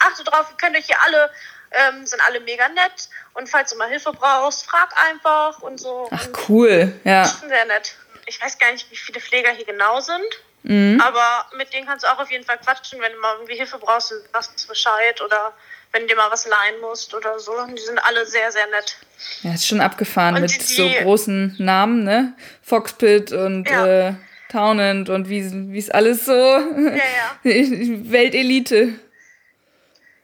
[0.00, 1.30] achte drauf, ihr könnt euch hier alle,
[1.70, 3.08] ähm, sind alle mega nett.
[3.34, 6.08] Und falls du mal Hilfe brauchst, frag einfach und so.
[6.10, 7.24] Ach, cool, ja.
[7.24, 7.96] Sehr nett.
[8.26, 10.26] Ich weiß gar nicht, wie viele Pfleger hier genau sind.
[10.64, 11.00] Mhm.
[11.00, 13.78] Aber mit denen kannst du auch auf jeden Fall quatschen, wenn du mal irgendwie Hilfe
[13.78, 15.54] brauchst, du sagst Bescheid oder
[15.96, 17.52] wenn du dir mal was leihen musst oder so.
[17.74, 18.98] Die sind alle sehr, sehr nett.
[19.42, 22.34] Ja, ist schon abgefahren und mit die, die, so großen Namen, ne?
[22.62, 24.08] Foxpit und ja.
[24.08, 24.14] äh,
[24.50, 26.32] Townend und wie es alles so.
[26.32, 27.38] Ja, ja.
[27.44, 29.00] Weltelite.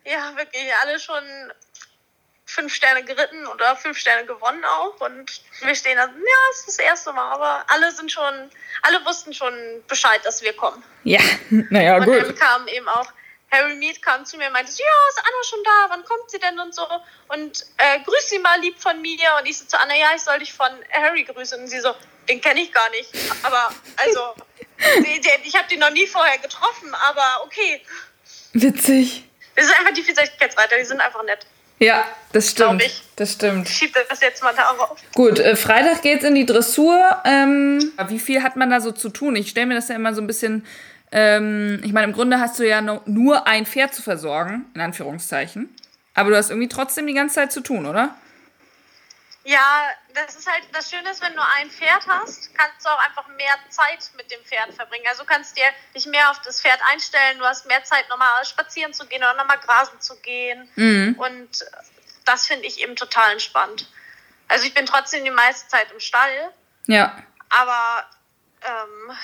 [0.05, 1.23] Ja, wirklich, alle schon
[2.45, 5.01] fünf Sterne geritten oder fünf Sterne gewonnen auch.
[5.01, 8.51] Und wir stehen da, ja, es ist das erste Mal, aber alle sind schon,
[8.83, 9.55] alle wussten schon
[9.89, 10.83] Bescheid, dass wir kommen.
[11.05, 12.09] Ja, naja, gut.
[12.09, 13.07] Und dann kam eben auch,
[13.53, 16.39] Harry Mead kam zu mir und meinte, ja, ist Anna schon da, wann kommt sie
[16.39, 16.87] denn und so.
[17.29, 19.19] Und äh, grüß sie mal lieb von mir.
[19.39, 21.61] Und ich so zu Anna, ja, ich soll dich von Harry grüßen.
[21.61, 21.95] Und sie so,
[22.29, 23.11] den kenne ich gar nicht.
[23.43, 24.35] Aber, also,
[24.99, 27.83] die, die, ich habe den noch nie vorher getroffen, aber okay.
[28.55, 29.25] Witzig.
[29.55, 31.47] Das ist einfach die Vielseitigkeitsreiter, die sind einfach nett.
[31.79, 32.83] Ja, das stimmt.
[32.83, 33.03] Ich.
[33.17, 33.69] Das stimmt.
[33.69, 34.97] Ich schiebe das jetzt mal darauf.
[35.15, 37.21] Gut, äh, Freitag geht's in die Dressur.
[37.25, 39.37] Ähm, wie viel hat man da so zu tun?
[39.37, 40.65] Ich stelle mir das ja immer so ein bisschen.
[41.13, 45.75] Ähm, ich meine, im Grunde hast du ja nur ein Pferd zu versorgen, in Anführungszeichen.
[46.15, 48.17] Aber du hast irgendwie trotzdem die ganze Zeit zu tun, oder?
[49.45, 53.05] Ja, das ist halt das Schöne ist, wenn du ein Pferd hast, kannst du auch
[53.05, 55.05] einfach mehr Zeit mit dem Pferd verbringen.
[55.09, 58.45] Also du kannst dir dich mehr auf das Pferd einstellen, du hast mehr Zeit, nochmal
[58.45, 60.69] spazieren zu gehen oder nochmal grasen zu gehen.
[60.77, 61.17] Mhm.
[61.19, 61.65] Und
[62.25, 63.91] das finde ich eben total entspannt.
[64.47, 66.53] Also ich bin trotzdem die meiste Zeit im Stall.
[66.87, 67.17] Ja.
[67.49, 68.07] Aber
[68.63, 69.17] ähm,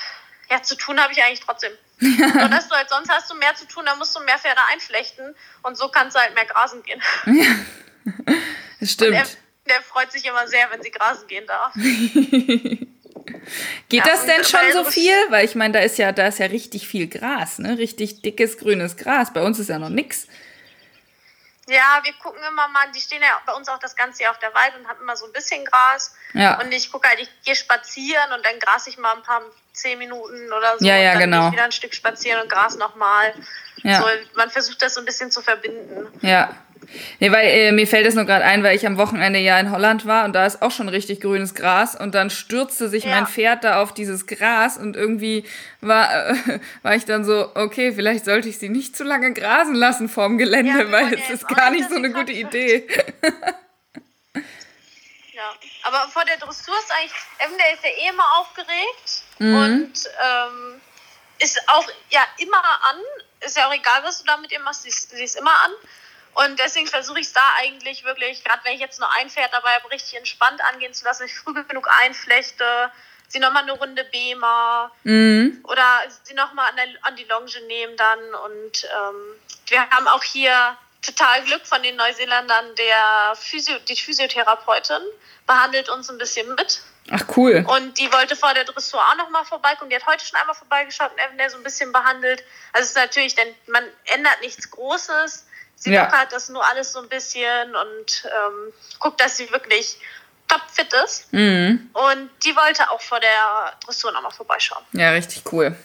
[0.51, 1.73] ja, zu tun habe ich eigentlich trotzdem.
[2.01, 4.61] Nur dass du halt sonst hast du mehr zu tun, dann musst du mehr Pferde
[4.73, 7.03] einflechten und so kannst du halt mehr grasen gehen.
[7.27, 8.35] Ja.
[8.81, 9.37] Das stimmt
[9.69, 11.73] der freut sich immer sehr, wenn sie grasen gehen darf.
[13.89, 15.15] Geht ja, das denn schon so viel?
[15.29, 17.79] Weil ich meine, da ist ja, da ist ja richtig viel Gras, ne?
[17.79, 19.33] Richtig dickes grünes Gras.
[19.33, 20.27] Bei uns ist ja noch nichts.
[21.67, 24.39] Ja, wir gucken immer mal, die stehen ja bei uns auch das ganze Jahr auf
[24.39, 26.15] der Weide und haben immer so ein bisschen Gras.
[26.33, 26.59] Ja.
[26.61, 29.43] Und ich gucke halt, ich gehe spazieren und dann gras ich mal ein paar
[29.79, 30.85] zehn Minuten oder so.
[30.85, 31.53] Ja, ja, und dann genau.
[31.53, 33.33] Wieder ein Stück spazieren und gras nochmal.
[33.83, 34.01] Ja.
[34.01, 36.07] So, man versucht das so ein bisschen zu verbinden.
[36.21, 36.55] Ja.
[37.21, 39.71] Nee, weil äh, mir fällt es nur gerade ein, weil ich am Wochenende ja in
[39.71, 43.11] Holland war und da ist auch schon richtig grünes Gras und dann stürzte sich ja.
[43.11, 45.45] mein Pferd da auf dieses Gras und irgendwie
[45.81, 49.75] war, äh, war ich dann so, okay, vielleicht sollte ich sie nicht zu lange grasen
[49.75, 52.87] lassen vorm Gelände, ja, weil es ist gar nicht so eine gute Idee.
[55.33, 59.57] ja, aber vor der Dressur ist eigentlich, Evan, der ist ja eh immer aufgeregt mhm.
[59.57, 60.81] und ähm,
[61.41, 63.01] ist auch ja immer an.
[63.41, 65.55] Ist ja auch egal, was du da mit ihr machst, sie ist, sie ist immer
[65.65, 65.71] an.
[66.35, 69.53] Und deswegen versuche ich es da eigentlich wirklich, gerade wenn ich jetzt nur ein Pferd
[69.53, 72.93] dabei habe, richtig entspannt angehen zu lassen, ich früh genug einflechte,
[73.29, 75.61] sie nochmal eine Runde Bema mhm.
[75.65, 78.21] oder sie nochmal an, an die Longe nehmen dann.
[78.47, 85.03] Und ähm, wir haben auch hier total Glück von den Neuseeländern, der Physio, die Physiotherapeutin
[85.47, 86.83] behandelt uns ein bisschen mit.
[87.11, 87.65] Ach cool.
[87.67, 89.91] Und die wollte vor der Dressur auch nochmal vorbeikommen.
[89.91, 92.45] Die hat heute schon einmal vorbeigeschaut und Evan der so ein bisschen behandelt.
[92.73, 95.47] Also es ist natürlich, denn man ändert nichts Großes.
[95.77, 96.05] Sie ja.
[96.05, 99.99] lockert das nur alles so ein bisschen und ähm, guckt, dass sie wirklich
[100.49, 101.33] topfit ist.
[101.33, 101.91] Mhm.
[101.93, 104.83] Und die wollte auch vor der Dressur nochmal vorbeischauen.
[104.93, 105.77] Ja, richtig cool.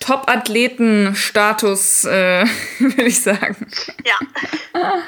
[0.00, 2.44] Top-Athleten-Status, äh,
[2.78, 3.70] würde ich sagen.
[4.04, 4.18] Ja.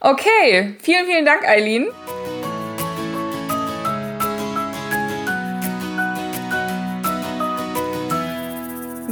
[0.00, 1.90] okay, vielen, vielen Dank, Eileen.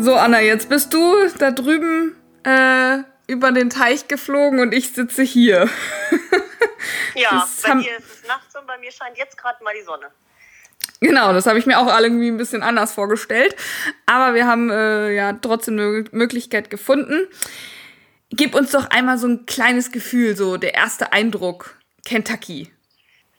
[0.00, 5.22] So, Anna, jetzt bist du da drüben äh, über den Teich geflogen und ich sitze
[5.22, 5.68] hier.
[7.14, 9.82] ja, das bei dir ist es nachts und bei mir scheint jetzt gerade mal die
[9.82, 10.12] Sonne.
[11.00, 13.56] Genau, das habe ich mir auch irgendwie ein bisschen anders vorgestellt.
[14.06, 17.26] Aber wir haben äh, ja trotzdem eine Möglichkeit gefunden.
[18.30, 22.72] Gib uns doch einmal so ein kleines Gefühl, so der erste Eindruck Kentucky.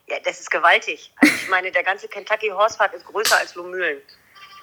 [0.07, 1.13] Ja, das ist gewaltig.
[1.17, 4.01] Also ich meine, der ganze Kentucky Horsepark ist größer als Lomühlen.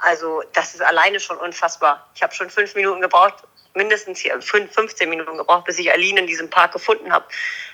[0.01, 2.09] Also das ist alleine schon unfassbar.
[2.15, 3.35] Ich habe schon fünf Minuten gebraucht,
[3.75, 7.27] mindestens hier 5, 15 Minuten gebraucht, bis ich Aline in diesem Park gefunden habe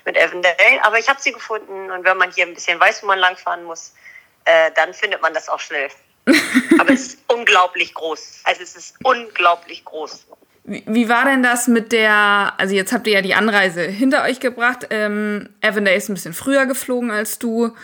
[0.04, 0.56] mit Avondale.
[0.82, 3.64] Aber ich habe sie gefunden und wenn man hier ein bisschen weiß, wo man langfahren
[3.64, 3.94] muss,
[4.44, 5.88] äh, dann findet man das auch schnell.
[6.78, 8.42] Aber es ist unglaublich groß.
[8.44, 10.26] Also es ist unglaublich groß.
[10.64, 14.22] Wie, wie war denn das mit der, also jetzt habt ihr ja die Anreise hinter
[14.24, 14.86] euch gebracht.
[14.90, 17.74] Ähm, Avondale ist ein bisschen früher geflogen als du.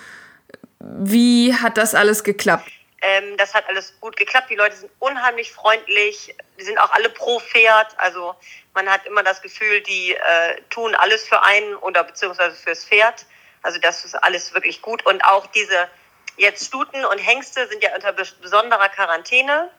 [0.79, 2.71] Wie hat das alles geklappt?
[3.01, 4.51] Ähm, das hat alles gut geklappt.
[4.51, 6.35] Die Leute sind unheimlich freundlich.
[6.59, 7.95] Die sind auch alle pro Pferd.
[7.99, 8.35] Also
[8.75, 13.27] man hat immer das Gefühl, die äh, tun alles für einen oder beziehungsweise fürs Pferd.
[13.63, 15.07] Also das ist alles wirklich gut.
[15.07, 15.89] Und auch diese
[16.37, 19.71] jetzt Stuten und Hengste sind ja unter besonderer Quarantäne.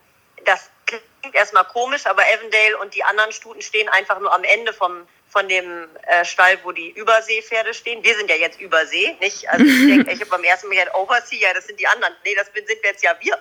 [0.45, 4.73] Das klingt erstmal komisch, aber Avondale und die anderen Stuten stehen einfach nur am Ende
[4.73, 8.03] vom, von dem äh, Stall, wo die Überseepferde stehen.
[8.03, 9.47] Wir sind ja jetzt Übersee, nicht?
[9.49, 12.13] Also ich denke, ich habe beim ersten Mal gedacht, Oversea, ja, das sind die anderen.
[12.25, 13.37] Nee, das sind wir jetzt ja wir.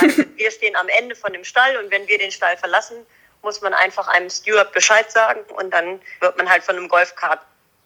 [0.00, 3.06] Also wir stehen am Ende von dem Stall und wenn wir den Stall verlassen,
[3.42, 7.40] muss man einfach einem Steward Bescheid sagen und dann wird man halt von einem Golfkart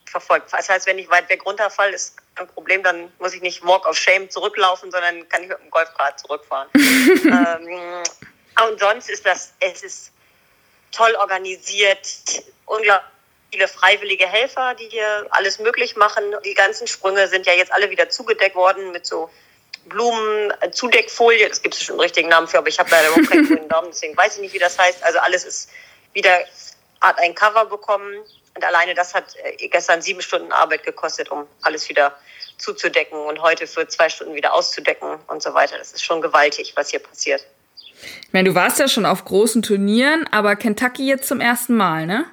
[0.07, 0.53] verfolgt.
[0.53, 3.87] Das heißt, wenn ich weit weg runterfalle, ist kein Problem, dann muss ich nicht Walk
[3.87, 6.69] of Shame zurücklaufen, sondern kann ich mit dem Golfkart zurückfahren.
[6.75, 8.03] ähm,
[8.69, 10.13] und sonst ist das, es ist
[10.93, 12.09] toll organisiert,
[12.67, 13.07] unglaublich
[13.51, 16.23] viele freiwillige Helfer, die hier alles möglich machen.
[16.45, 19.31] Die ganzen Sprünge sind ja jetzt alle wieder zugedeckt worden mit so
[19.87, 21.49] Blumen, Zudeckfolie.
[21.49, 23.69] Das gibt es schon einen richtigen Namen für, aber ich habe leider überhaupt keinen grünen
[23.69, 25.03] Namen, deswegen weiß ich nicht, wie das heißt.
[25.03, 25.71] Also alles ist
[26.13, 26.31] wieder,
[27.01, 28.19] hat ein Cover bekommen.
[28.55, 32.17] Und alleine das hat äh, gestern sieben Stunden Arbeit gekostet, um alles wieder
[32.59, 35.79] zuzudecken und heute für zwei Stunden wieder auszudecken und so weiter.
[35.79, 37.47] Das ist schon gewaltig, was hier passiert.
[38.23, 42.07] Ich meine, du warst ja schon auf großen Turnieren, aber Kentucky jetzt zum ersten Mal,
[42.07, 42.27] ne?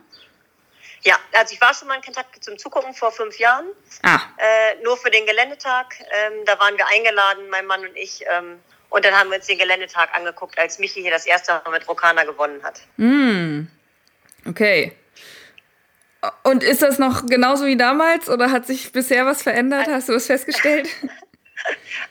[1.03, 3.67] Ja, also ich war schon mal in Kentucky zum Zugucken vor fünf Jahren.
[4.03, 4.19] Ah.
[4.37, 5.95] Äh, nur für den Geländetag.
[5.99, 8.23] Ähm, da waren wir eingeladen, mein Mann und ich.
[8.29, 11.71] Ähm, und dann haben wir uns den Geländetag angeguckt, als Michi hier das erste Mal
[11.71, 12.81] mit Rokana gewonnen hat.
[12.97, 13.67] Mm.
[14.47, 14.95] Okay.
[16.43, 19.87] Und ist das noch genauso wie damals oder hat sich bisher was verändert?
[19.87, 20.89] Hast du das festgestellt?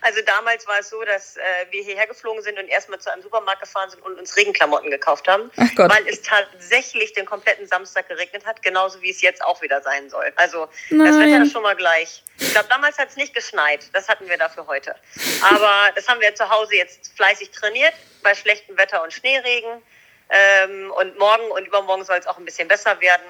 [0.01, 1.41] Also damals war es so, dass äh,
[1.71, 5.27] wir hierher geflogen sind und erstmal zu einem Supermarkt gefahren sind und uns Regenklamotten gekauft
[5.29, 9.81] haben, weil es tatsächlich den kompletten Samstag geregnet hat, genauso wie es jetzt auch wieder
[9.83, 10.33] sein soll.
[10.37, 11.07] Also Nein.
[11.07, 12.23] das Wetter ist schon mal gleich.
[12.39, 13.89] Ich glaube, damals hat es nicht geschneit.
[13.93, 14.95] Das hatten wir dafür heute.
[15.43, 19.83] Aber das haben wir zu Hause jetzt fleißig trainiert bei schlechtem Wetter und Schneeregen.
[20.29, 23.23] Ähm, und morgen und übermorgen soll es auch ein bisschen besser werden.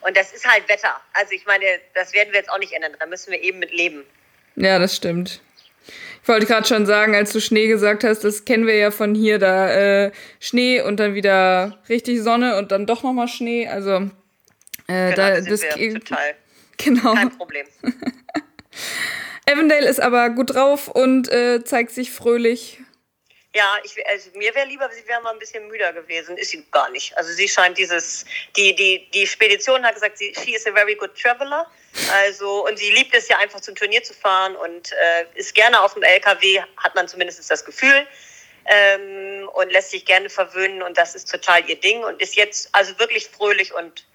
[0.00, 1.00] Und das ist halt Wetter.
[1.14, 2.94] Also ich meine, das werden wir jetzt auch nicht ändern.
[2.98, 4.04] Da müssen wir eben mit leben.
[4.56, 5.40] Ja, das stimmt.
[6.24, 9.14] Ich wollte gerade schon sagen, als du Schnee gesagt hast, das kennen wir ja von
[9.14, 10.10] hier, da äh,
[10.40, 13.68] Schnee und dann wieder richtig Sonne und dann doch nochmal Schnee.
[13.68, 14.08] Also
[14.86, 16.18] äh, genau, da das total.
[16.78, 17.12] Genau.
[17.14, 17.66] Kein Problem.
[19.46, 22.80] Avondale ist aber gut drauf und äh, zeigt sich fröhlich.
[23.54, 26.36] Ja, ich, also mir wäre lieber, sie wäre mal ein bisschen müder gewesen.
[26.36, 27.16] Ist sie gar nicht.
[27.16, 28.24] Also sie scheint dieses,
[28.56, 31.64] die, die, die Spedition hat gesagt, sie, she is a very good traveler.
[32.12, 35.80] Also, und sie liebt es ja einfach zum Turnier zu fahren und äh, ist gerne
[35.80, 38.06] auf dem LKW, hat man zumindest das Gefühl.
[38.66, 42.70] Ähm, und lässt sich gerne verwöhnen und das ist total ihr Ding und ist jetzt
[42.72, 44.06] also wirklich fröhlich und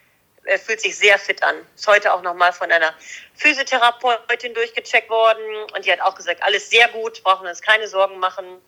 [0.46, 1.56] äh, fühlt sich sehr fit an.
[1.76, 2.94] Ist heute auch nochmal von einer
[3.36, 5.44] Physiotherapeutin durchgecheckt worden
[5.76, 8.60] und die hat auch gesagt, alles sehr gut, brauchen uns keine Sorgen machen.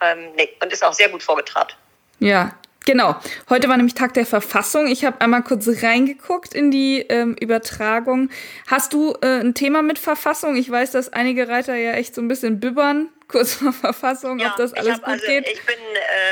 [0.00, 1.76] Ähm, nee, und ist auch sehr gut vorgetrabt.
[2.18, 2.54] Ja,
[2.84, 3.16] genau.
[3.48, 4.86] Heute war nämlich Tag der Verfassung.
[4.86, 8.30] Ich habe einmal kurz reingeguckt in die ähm, Übertragung.
[8.66, 10.56] Hast du äh, ein Thema mit Verfassung?
[10.56, 14.50] Ich weiß, dass einige Reiter ja echt so ein bisschen bibbern, kurz vor Verfassung, ja,
[14.50, 15.48] ob das alles gut also, geht.
[15.48, 15.76] Ich bin,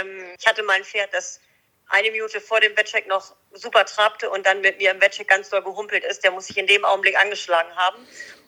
[0.00, 1.40] ähm, ich hatte mein Pferd, das
[1.88, 5.50] eine Minute vor dem Wettcheck noch super trabte und dann mit mir im Wettcheck ganz
[5.50, 7.98] doll gehumpelt ist, der muss sich in dem Augenblick angeschlagen haben.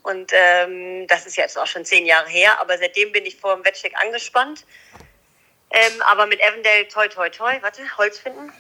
[0.02, 3.54] Und ähm, das ist jetzt auch schon zehn Jahre her, aber seitdem bin ich vor
[3.54, 4.64] dem Wettcheck angespannt.
[5.76, 8.50] Ähm, aber mit Avondale, toi, toi, toi, warte, Holz finden.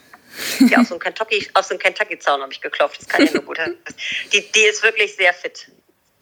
[0.68, 3.00] Ja, aus so einem Kentucky, aus so Kentucky-Zaun habe ich geklopft.
[3.00, 3.58] Das kann ja nur gut.
[4.32, 5.70] Die, die ist wirklich sehr fit.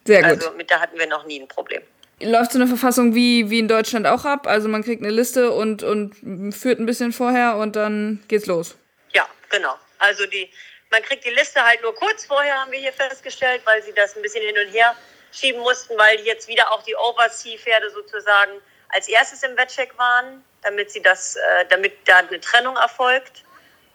[0.07, 0.31] Sehr gut.
[0.31, 1.83] Also mit der hatten wir noch nie ein Problem.
[2.21, 4.47] Läuft so eine Verfassung wie, wie in Deutschland auch ab?
[4.47, 6.15] Also man kriegt eine Liste und, und
[6.55, 8.77] führt ein bisschen vorher und dann geht's los.
[9.13, 9.75] Ja, genau.
[9.99, 10.49] Also die,
[10.91, 14.15] man kriegt die Liste halt nur kurz vorher, haben wir hier festgestellt, weil sie das
[14.15, 14.95] ein bisschen hin und her
[15.33, 18.53] schieben mussten, weil jetzt wieder auch die Oversea-Pferde sozusagen
[18.91, 23.45] als erstes im Wettcheck waren, damit sie das, äh, damit da eine Trennung erfolgt.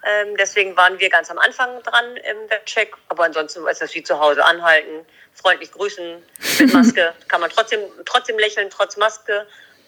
[0.04, 4.04] Ähm, deswegen waren wir ganz am Anfang dran im Wettcheck, aber ansonsten ist das wie
[4.04, 6.24] zu Hause anhalten, freundlich grüßen
[6.60, 9.46] mit Maske, kann man trotzdem trotzdem lächeln trotz Maske,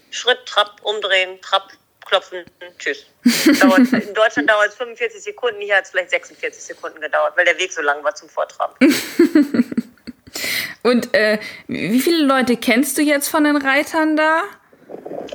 [0.09, 1.71] Schritt, Trapp, umdrehen, Trapp,
[2.05, 2.43] klopfen,
[2.77, 3.05] tschüss.
[3.61, 7.45] Dauert, in Deutschland dauert es 45 Sekunden, hier hat es vielleicht 46 Sekunden gedauert, weil
[7.45, 8.77] der Weg so lang war zum Vortrab.
[10.83, 14.43] Und äh, wie viele Leute kennst du jetzt von den Reitern da?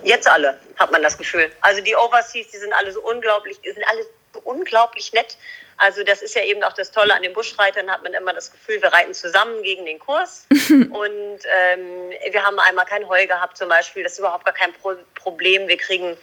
[0.02, 1.50] Jetzt alle, hat man das Gefühl.
[1.60, 5.36] Also die Overseas, die sind alle so unglaublich, die sind alle so unglaublich nett.
[5.78, 8.50] Also das ist ja eben auch das Tolle an den Buschreitern, hat man immer das
[8.50, 10.46] Gefühl, wir reiten zusammen gegen den Kurs.
[10.50, 14.72] und ähm, wir haben einmal kein Heu gehabt zum Beispiel, das ist überhaupt gar kein
[14.74, 15.68] Pro Problem.
[15.68, 16.16] Wir kriegen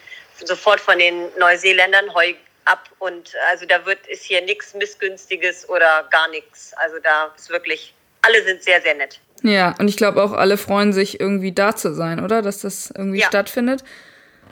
[0.43, 2.33] sofort von den Neuseeländern Heu
[2.65, 6.73] ab und also da wird ist hier nichts missgünstiges oder gar nichts.
[6.75, 9.19] Also da ist wirklich alle sind sehr sehr nett.
[9.43, 12.41] Ja, und ich glaube auch alle freuen sich irgendwie da zu sein, oder?
[12.41, 13.27] Dass das irgendwie ja.
[13.27, 13.83] stattfindet.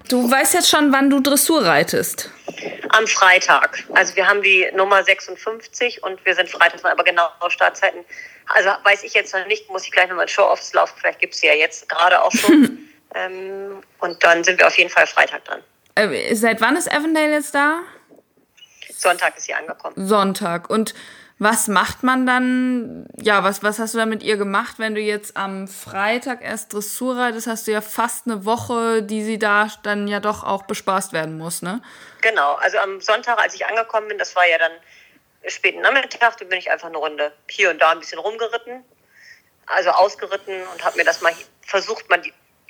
[0.10, 2.30] Du weißt jetzt schon, wann du Dressur reitest.
[2.90, 3.84] Am Freitag.
[3.94, 8.04] Also wir haben die Nummer 56 und wir sind Freitag, aber genau Startzeiten.
[8.48, 10.94] Also weiß ich jetzt noch nicht, muss ich gleich nochmal in Show-Offs laufen.
[10.98, 12.90] Vielleicht gibt es sie ja jetzt gerade auch schon.
[13.16, 15.62] ähm, und dann sind wir auf jeden Fall Freitag dran.
[15.96, 17.80] Äh, seit wann ist Avondale jetzt da?
[18.94, 19.96] Sonntag ist sie angekommen.
[19.96, 20.70] Sonntag.
[20.70, 20.94] Und
[21.42, 23.08] was macht man dann?
[23.20, 26.72] Ja, was, was hast du da mit ihr gemacht, wenn du jetzt am Freitag erst
[26.72, 27.48] Dressur reitest?
[27.48, 31.40] Hast du ja fast eine Woche, die sie da dann ja doch auch bespaßt werden
[31.40, 31.82] muss, ne?
[32.22, 32.54] Genau.
[32.54, 34.72] Also am Sonntag, als ich angekommen bin, das war ja dann
[35.48, 38.86] späten Nachmittag, da bin ich einfach eine Runde hier und da ein bisschen rumgeritten.
[39.66, 41.34] Also ausgeritten und habe mir das mal
[41.66, 42.22] versucht, mal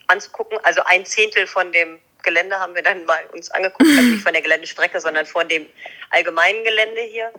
[0.07, 0.57] anzugucken.
[0.63, 4.31] Also ein Zehntel von dem Gelände haben wir dann mal uns angeguckt, also nicht von
[4.31, 5.67] der Geländestrecke, sondern von dem
[6.09, 7.33] allgemeinen Gelände hier.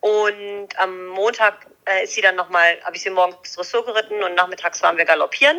[0.00, 4.34] Und am Montag äh, ist sie dann nochmal, habe ich sie morgens Dressur geritten und
[4.34, 5.58] nachmittags waren wir galoppieren.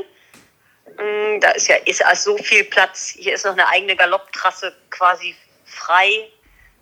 [0.97, 3.15] Mm, da ist ja ist also so viel Platz.
[3.17, 6.29] Hier ist noch eine eigene Galopptrasse quasi frei.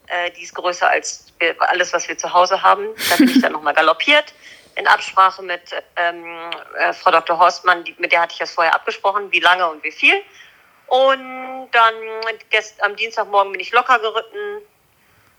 [0.08, 2.88] Äh, die ist größer als alles, was wir zu Hause haben.
[3.10, 4.34] Da bin ich dann nochmal galoppiert
[4.76, 5.62] in Absprache mit
[5.96, 7.40] ähm, äh, Frau Dr.
[7.40, 10.16] Horstmann, die, mit der hatte ich das vorher abgesprochen, wie lange und wie viel.
[10.88, 11.96] Und dann
[12.50, 14.62] gest, am Dienstagmorgen bin ich locker geritten,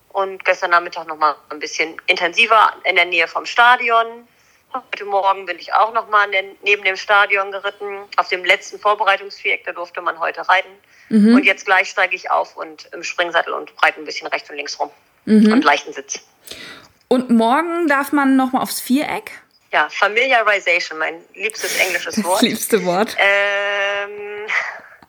[0.09, 4.27] und gestern Nachmittag noch mal ein bisschen intensiver in der Nähe vom Stadion.
[4.73, 7.99] Heute Morgen bin ich auch noch mal neben dem Stadion geritten.
[8.17, 10.69] Auf dem letzten Vorbereitungsviereck, da durfte man heute reiten.
[11.09, 11.35] Mhm.
[11.35, 14.57] Und jetzt gleich steige ich auf und im Springsattel und breite ein bisschen rechts und
[14.57, 14.91] links rum.
[15.25, 15.53] Mhm.
[15.53, 16.19] Und leichten Sitz.
[17.07, 19.31] Und morgen darf man noch mal aufs Viereck?
[19.71, 22.41] Ja, Familiarization, mein liebstes englisches Wort.
[22.41, 23.15] Das liebste Wort.
[23.17, 24.47] Ähm,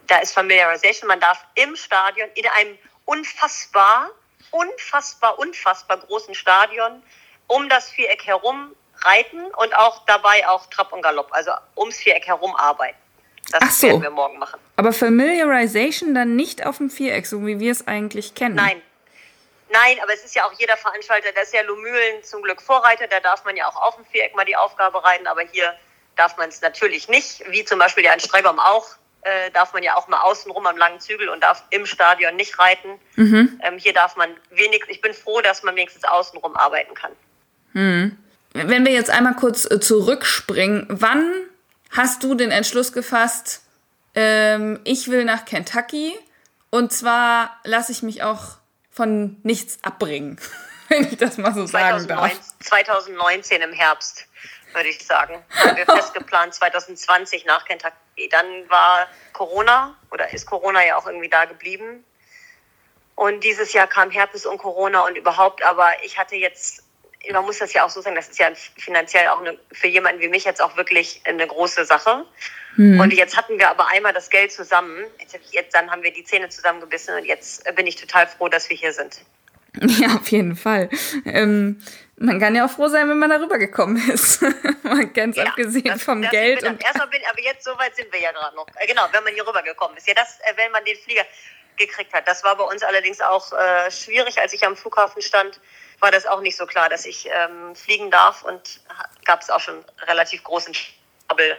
[0.07, 1.09] da ist Familiarization.
[1.09, 4.11] Man darf im Stadion in einem unfassbar
[4.51, 7.03] unfassbar, unfassbar großen Stadion
[7.47, 12.27] um das Viereck herum reiten und auch dabei auch Trab und Galopp, also ums Viereck
[12.27, 12.97] herum arbeiten.
[13.51, 13.87] Das Ach so.
[13.89, 14.61] werden wir morgen machen.
[14.77, 18.57] Aber Familiarization dann nicht auf dem Viereck, so wie wir es eigentlich kennen.
[18.57, 18.83] Nein.
[19.71, 23.07] Nein, aber es ist ja auch jeder Veranstalter, da ist ja Lumülen zum Glück Vorreiter,
[23.07, 25.75] da darf man ja auch auf dem Viereck mal die Aufgabe reiten, aber hier
[26.17, 28.87] darf man es natürlich nicht, wie zum Beispiel der Stregom auch
[29.29, 32.59] äh, darf man ja auch mal außenrum am langen Zügel und darf im Stadion nicht
[32.59, 32.88] reiten.
[33.17, 33.61] Mhm.
[33.62, 37.12] Ähm, hier darf man wenig, ich bin froh, dass man wenigstens außenrum arbeiten kann.
[37.73, 38.17] Mhm.
[38.55, 41.33] Wenn wir jetzt einmal kurz äh, zurückspringen, wann
[41.91, 43.62] hast du den Entschluss gefasst,
[44.14, 46.19] ähm, ich will nach Kentucky
[46.71, 48.57] und zwar lasse ich mich auch
[48.91, 50.41] von nichts abbringen,
[50.88, 52.41] wenn ich das mal so 2019, sagen darf.
[52.61, 54.27] 2019 im Herbst,
[54.79, 55.45] würde ich sagen.
[55.51, 61.29] Haben wir festgeplant 2020 nach Kentucky dann war Corona oder ist Corona ja auch irgendwie
[61.29, 62.05] da geblieben.
[63.14, 66.85] Und dieses Jahr kam Herpes und Corona und überhaupt, aber ich hatte jetzt,
[67.33, 70.21] man muss das ja auch so sagen, das ist ja finanziell auch eine, für jemanden
[70.21, 72.25] wie mich jetzt auch wirklich eine große Sache.
[72.77, 73.01] Mhm.
[73.01, 75.05] Und jetzt hatten wir aber einmal das Geld zusammen.
[75.19, 78.71] Jetzt, jetzt, dann haben wir die Zähne zusammengebissen und jetzt bin ich total froh, dass
[78.71, 79.21] wir hier sind.
[80.00, 80.88] Ja, auf jeden Fall.
[81.24, 81.81] Ähm,
[82.16, 84.44] man kann ja auch froh sein, wenn man darüber gekommen ist.
[85.14, 86.62] Ganz ja, abgesehen das, vom das Geld.
[86.64, 88.66] Und erstmal bin, aber jetzt so weit sind wir ja gerade noch.
[88.76, 90.09] Äh, genau, wenn man hier rübergekommen ist.
[90.09, 91.24] Ja, das, äh, wenn man den Flieger
[91.76, 92.26] gekriegt hat.
[92.26, 94.40] Das war bei uns allerdings auch äh, schwierig.
[94.40, 95.61] Als ich am Flughafen stand,
[96.00, 98.81] war das auch nicht so klar, dass ich ähm, fliegen darf und
[99.24, 100.74] gab es auch schon relativ großen
[101.28, 101.57] Trouble.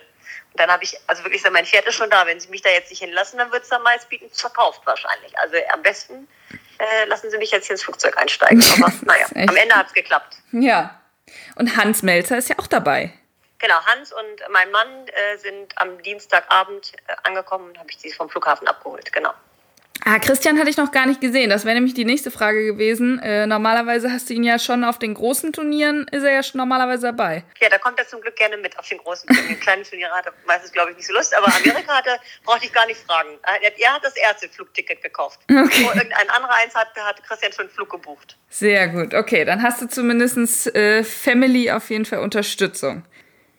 [0.51, 2.25] Und dann habe ich, also wirklich mein Pferd ist schon da.
[2.25, 5.37] Wenn sie mich da jetzt nicht hinlassen, dann wird es dann meist bieten verkauft wahrscheinlich.
[5.39, 6.27] Also am besten
[6.79, 8.63] äh, lassen Sie mich jetzt hier ins Flugzeug einsteigen.
[8.77, 10.37] Aber naja, am Ende hat es geklappt.
[10.51, 10.99] Ja.
[11.55, 13.13] Und Hans Melzer ist ja auch dabei.
[13.59, 18.11] Genau, Hans und mein Mann äh, sind am Dienstagabend äh, angekommen und habe ich sie
[18.11, 19.33] vom Flughafen abgeholt, genau.
[20.05, 21.49] Ah, Christian hatte ich noch gar nicht gesehen.
[21.49, 23.19] Das wäre nämlich die nächste Frage gewesen.
[23.19, 26.59] Äh, normalerweise hast du ihn ja schon auf den großen Turnieren, ist er ja schon
[26.59, 27.43] normalerweise dabei.
[27.59, 29.59] Ja, da kommt er zum Glück gerne mit auf den großen Turnieren.
[29.59, 31.35] Kleine Turniere hat er meistens, glaube ich, nicht so Lust.
[31.35, 33.29] Aber Amerika hatte, brauchte ich gar nicht fragen.
[33.43, 35.39] Er hat das erste Flugticket gekauft.
[35.49, 35.83] Okay.
[35.83, 38.37] Wo irgendein anderer eins hat, hat Christian schon einen Flug gebucht.
[38.49, 39.13] Sehr gut.
[39.13, 43.03] Okay, dann hast du zumindest äh, Family auf jeden Fall Unterstützung.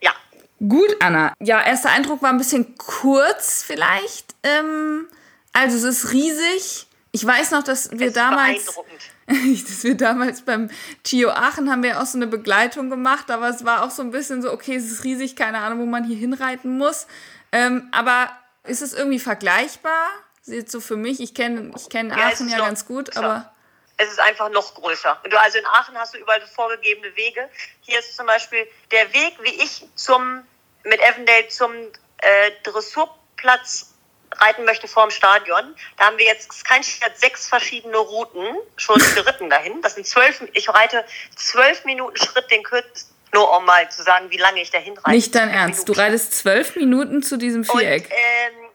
[0.00, 0.12] Ja.
[0.58, 1.34] Gut, Anna.
[1.40, 4.34] Ja, erster Eindruck war ein bisschen kurz vielleicht.
[4.42, 5.06] Ähm
[5.52, 6.86] also es ist riesig.
[7.12, 8.66] Ich weiß noch, dass wir damals,
[9.26, 10.70] dass wir damals beim
[11.04, 14.12] Chio Aachen haben wir auch so eine Begleitung gemacht, aber es war auch so ein
[14.12, 17.06] bisschen so, okay, es ist riesig, keine Ahnung, wo man hier hinreiten muss.
[17.52, 18.30] Ähm, aber
[18.64, 20.08] ist es irgendwie vergleichbar?
[20.44, 23.52] Jetzt so für mich, ich kenne ich kenn ja, Aachen ja noch, ganz gut, aber.
[23.96, 25.20] es ist einfach noch größer.
[25.28, 27.48] Du, also in Aachen hast du überall vorgegebene Wege.
[27.80, 30.42] Hier ist zum Beispiel der Weg, wie ich zum,
[30.84, 31.72] mit Evendale zum
[32.18, 33.89] äh, Dressurplatz
[34.36, 35.74] reiten möchte vor dem Stadion.
[35.96, 39.82] Da haben wir jetzt kein Stadt sechs verschiedene Routen schon geritten dahin.
[39.82, 41.04] Das sind zwölf, ich reite
[41.36, 43.14] zwölf Minuten Schritt den kürzesten.
[43.32, 45.10] Nur um mal zu sagen, wie lange ich dahin reite.
[45.10, 45.88] Nicht dein Ernst.
[45.88, 48.04] Du reitest zwölf Minuten zu diesem Viereck.
[48.04, 48.70] Und, ähm,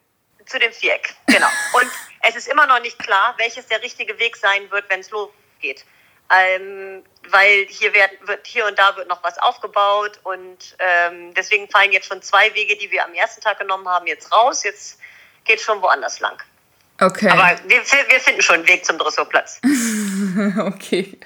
[0.46, 1.48] zu dem Viereck, genau.
[1.74, 1.92] Und
[2.22, 5.84] es ist immer noch nicht klar, welches der richtige Weg sein wird, wenn es losgeht.
[6.30, 11.70] Ähm, weil hier werden, wird hier und da wird noch was aufgebaut und ähm, deswegen
[11.70, 14.64] fallen jetzt schon zwei Wege, die wir am ersten Tag genommen haben, jetzt raus.
[14.64, 15.00] Jetzt
[15.46, 16.38] geht schon woanders lang.
[17.02, 17.30] Okay.
[17.30, 19.60] Aber wir, wir finden schon einen Weg zum Dressurplatz.
[20.60, 21.20] okay,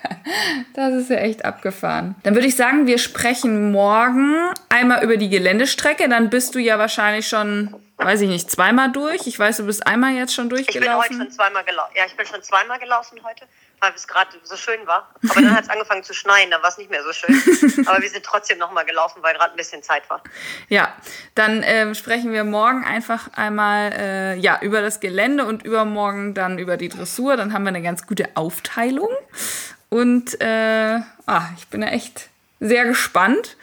[0.74, 2.16] das ist ja echt abgefahren.
[2.24, 6.10] Dann würde ich sagen, wir sprechen morgen einmal über die Geländestrecke.
[6.10, 9.28] Dann bist du ja wahrscheinlich schon, weiß ich nicht, zweimal durch.
[9.28, 10.82] Ich weiß, du bist einmal jetzt schon durchgelaufen.
[10.82, 11.94] Ich bin heute schon zweimal gelaufen.
[11.96, 13.46] Ja, ich bin schon zweimal gelaufen heute
[13.82, 15.10] weil es gerade so schön war.
[15.30, 17.88] Aber dann hat es angefangen zu schneien, dann war es nicht mehr so schön.
[17.88, 20.24] Aber wir sind trotzdem nochmal gelaufen, weil gerade ein bisschen Zeit war.
[20.68, 20.94] Ja,
[21.36, 26.60] dann äh, sprechen wir morgen einfach einmal äh, ja, über das Gelände und übermorgen dann
[26.60, 27.38] über die Dressur.
[27.38, 29.10] Dann haben wir eine ganz gute Aufteilung.
[29.90, 33.58] Und äh, ah, ich bin ja echt sehr gespannt.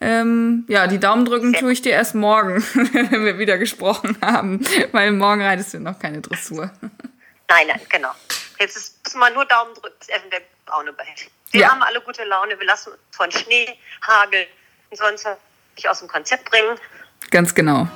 [0.00, 4.60] Ähm, ja, die Daumen drücken tue ich dir erst morgen, wenn wir wieder gesprochen haben,
[4.92, 6.70] weil morgen reitest du noch keine Dressur.
[7.48, 8.10] Nein, nein, genau.
[8.60, 11.30] Jetzt ist, muss man nur Daumen drücken, dass der Laune behält.
[11.50, 11.70] Wir ja.
[11.70, 14.46] haben alle gute Laune, wir lassen uns von Schnee, Hagel
[14.90, 15.26] und sonst
[15.76, 16.78] nicht aus dem Konzept bringen.
[17.30, 17.88] Ganz genau.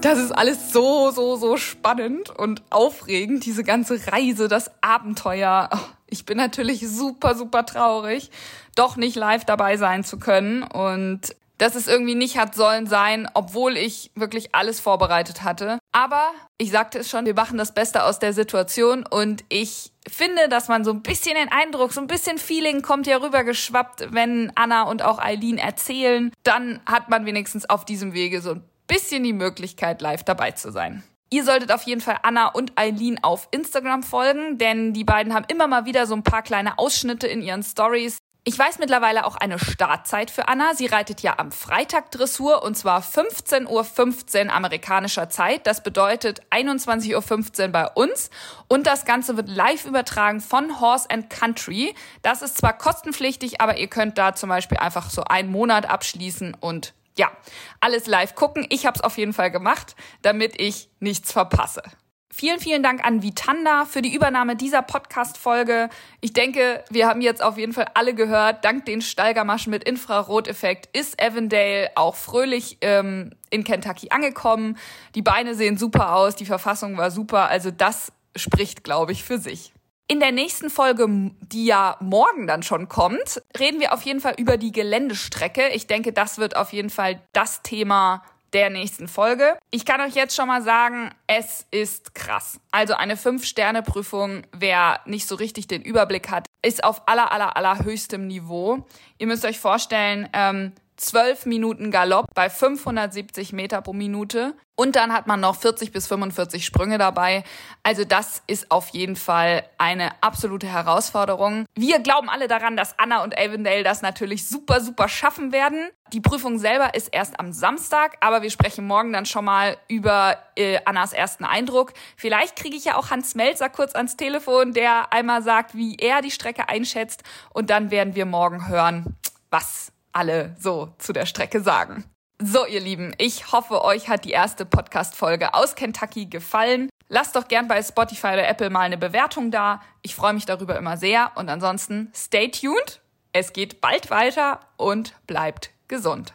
[0.00, 5.68] Das ist alles so, so, so spannend und aufregend, diese ganze Reise, das Abenteuer.
[5.74, 8.30] Oh, ich bin natürlich super, super traurig,
[8.76, 10.62] doch nicht live dabei sein zu können.
[10.62, 15.78] Und dass es irgendwie nicht hat sollen sein, obwohl ich wirklich alles vorbereitet hatte.
[15.92, 20.48] Aber ich sagte es schon, wir machen das Beste aus der Situation und ich finde,
[20.48, 24.50] dass man so ein bisschen den Eindruck, so ein bisschen Feeling kommt ja rübergeschwappt, wenn
[24.54, 29.22] Anna und auch Eileen erzählen, dann hat man wenigstens auf diesem Wege so ein bisschen
[29.22, 31.02] die Möglichkeit, live dabei zu sein.
[31.32, 35.44] Ihr solltet auf jeden Fall Anna und Eileen auf Instagram folgen, denn die beiden haben
[35.46, 38.18] immer mal wieder so ein paar kleine Ausschnitte in ihren Stories,
[38.50, 40.74] ich weiß mittlerweile auch eine Startzeit für Anna.
[40.74, 45.68] Sie reitet ja am Freitag Dressur und zwar 15.15 Uhr 15 amerikanischer Zeit.
[45.68, 48.28] Das bedeutet 21.15 Uhr bei uns.
[48.66, 51.94] Und das Ganze wird live übertragen von Horse and Country.
[52.22, 56.56] Das ist zwar kostenpflichtig, aber ihr könnt da zum Beispiel einfach so einen Monat abschließen
[56.58, 57.30] und ja,
[57.78, 58.66] alles live gucken.
[58.68, 61.84] Ich habe es auf jeden Fall gemacht, damit ich nichts verpasse.
[62.32, 65.88] Vielen, vielen Dank an Vitanda für die Übernahme dieser Podcast-Folge.
[66.20, 70.96] Ich denke, wir haben jetzt auf jeden Fall alle gehört, dank den Steigermaschen mit Infraroteffekt
[70.96, 74.78] ist Avondale auch fröhlich ähm, in Kentucky angekommen.
[75.16, 79.38] Die Beine sehen super aus, die Verfassung war super, also das spricht, glaube ich, für
[79.38, 79.72] sich.
[80.06, 81.08] In der nächsten Folge,
[81.40, 85.68] die ja morgen dann schon kommt, reden wir auf jeden Fall über die Geländestrecke.
[85.70, 88.22] Ich denke, das wird auf jeden Fall das Thema
[88.52, 89.56] der nächsten Folge.
[89.70, 92.60] Ich kann euch jetzt schon mal sagen, es ist krass.
[92.70, 97.84] Also eine Fünf-Sterne-Prüfung, wer nicht so richtig den Überblick hat, ist auf aller, aller, aller
[97.84, 98.86] höchstem Niveau.
[99.18, 104.54] Ihr müsst euch vorstellen, ähm, 12 Minuten Galopp bei 570 Meter pro Minute.
[104.76, 107.44] Und dann hat man noch 40 bis 45 Sprünge dabei.
[107.82, 111.66] Also das ist auf jeden Fall eine absolute Herausforderung.
[111.74, 115.88] Wir glauben alle daran, dass Anna und Avondale das natürlich super, super schaffen werden.
[116.12, 120.38] Die Prüfung selber ist erst am Samstag, aber wir sprechen morgen dann schon mal über
[120.56, 121.92] äh, Annas ersten Eindruck.
[122.16, 126.22] Vielleicht kriege ich ja auch Hans Melzer kurz ans Telefon, der einmal sagt, wie er
[126.22, 127.22] die Strecke einschätzt.
[127.52, 129.16] Und dann werden wir morgen hören,
[129.50, 132.04] was alle so zu der Strecke sagen.
[132.42, 136.88] So, ihr Lieben, ich hoffe, euch hat die erste Podcast-Folge aus Kentucky gefallen.
[137.08, 139.82] Lasst doch gern bei Spotify oder Apple mal eine Bewertung da.
[140.00, 141.32] Ich freue mich darüber immer sehr.
[141.34, 143.02] Und ansonsten, stay tuned.
[143.32, 146.32] Es geht bald weiter und bleibt gesund.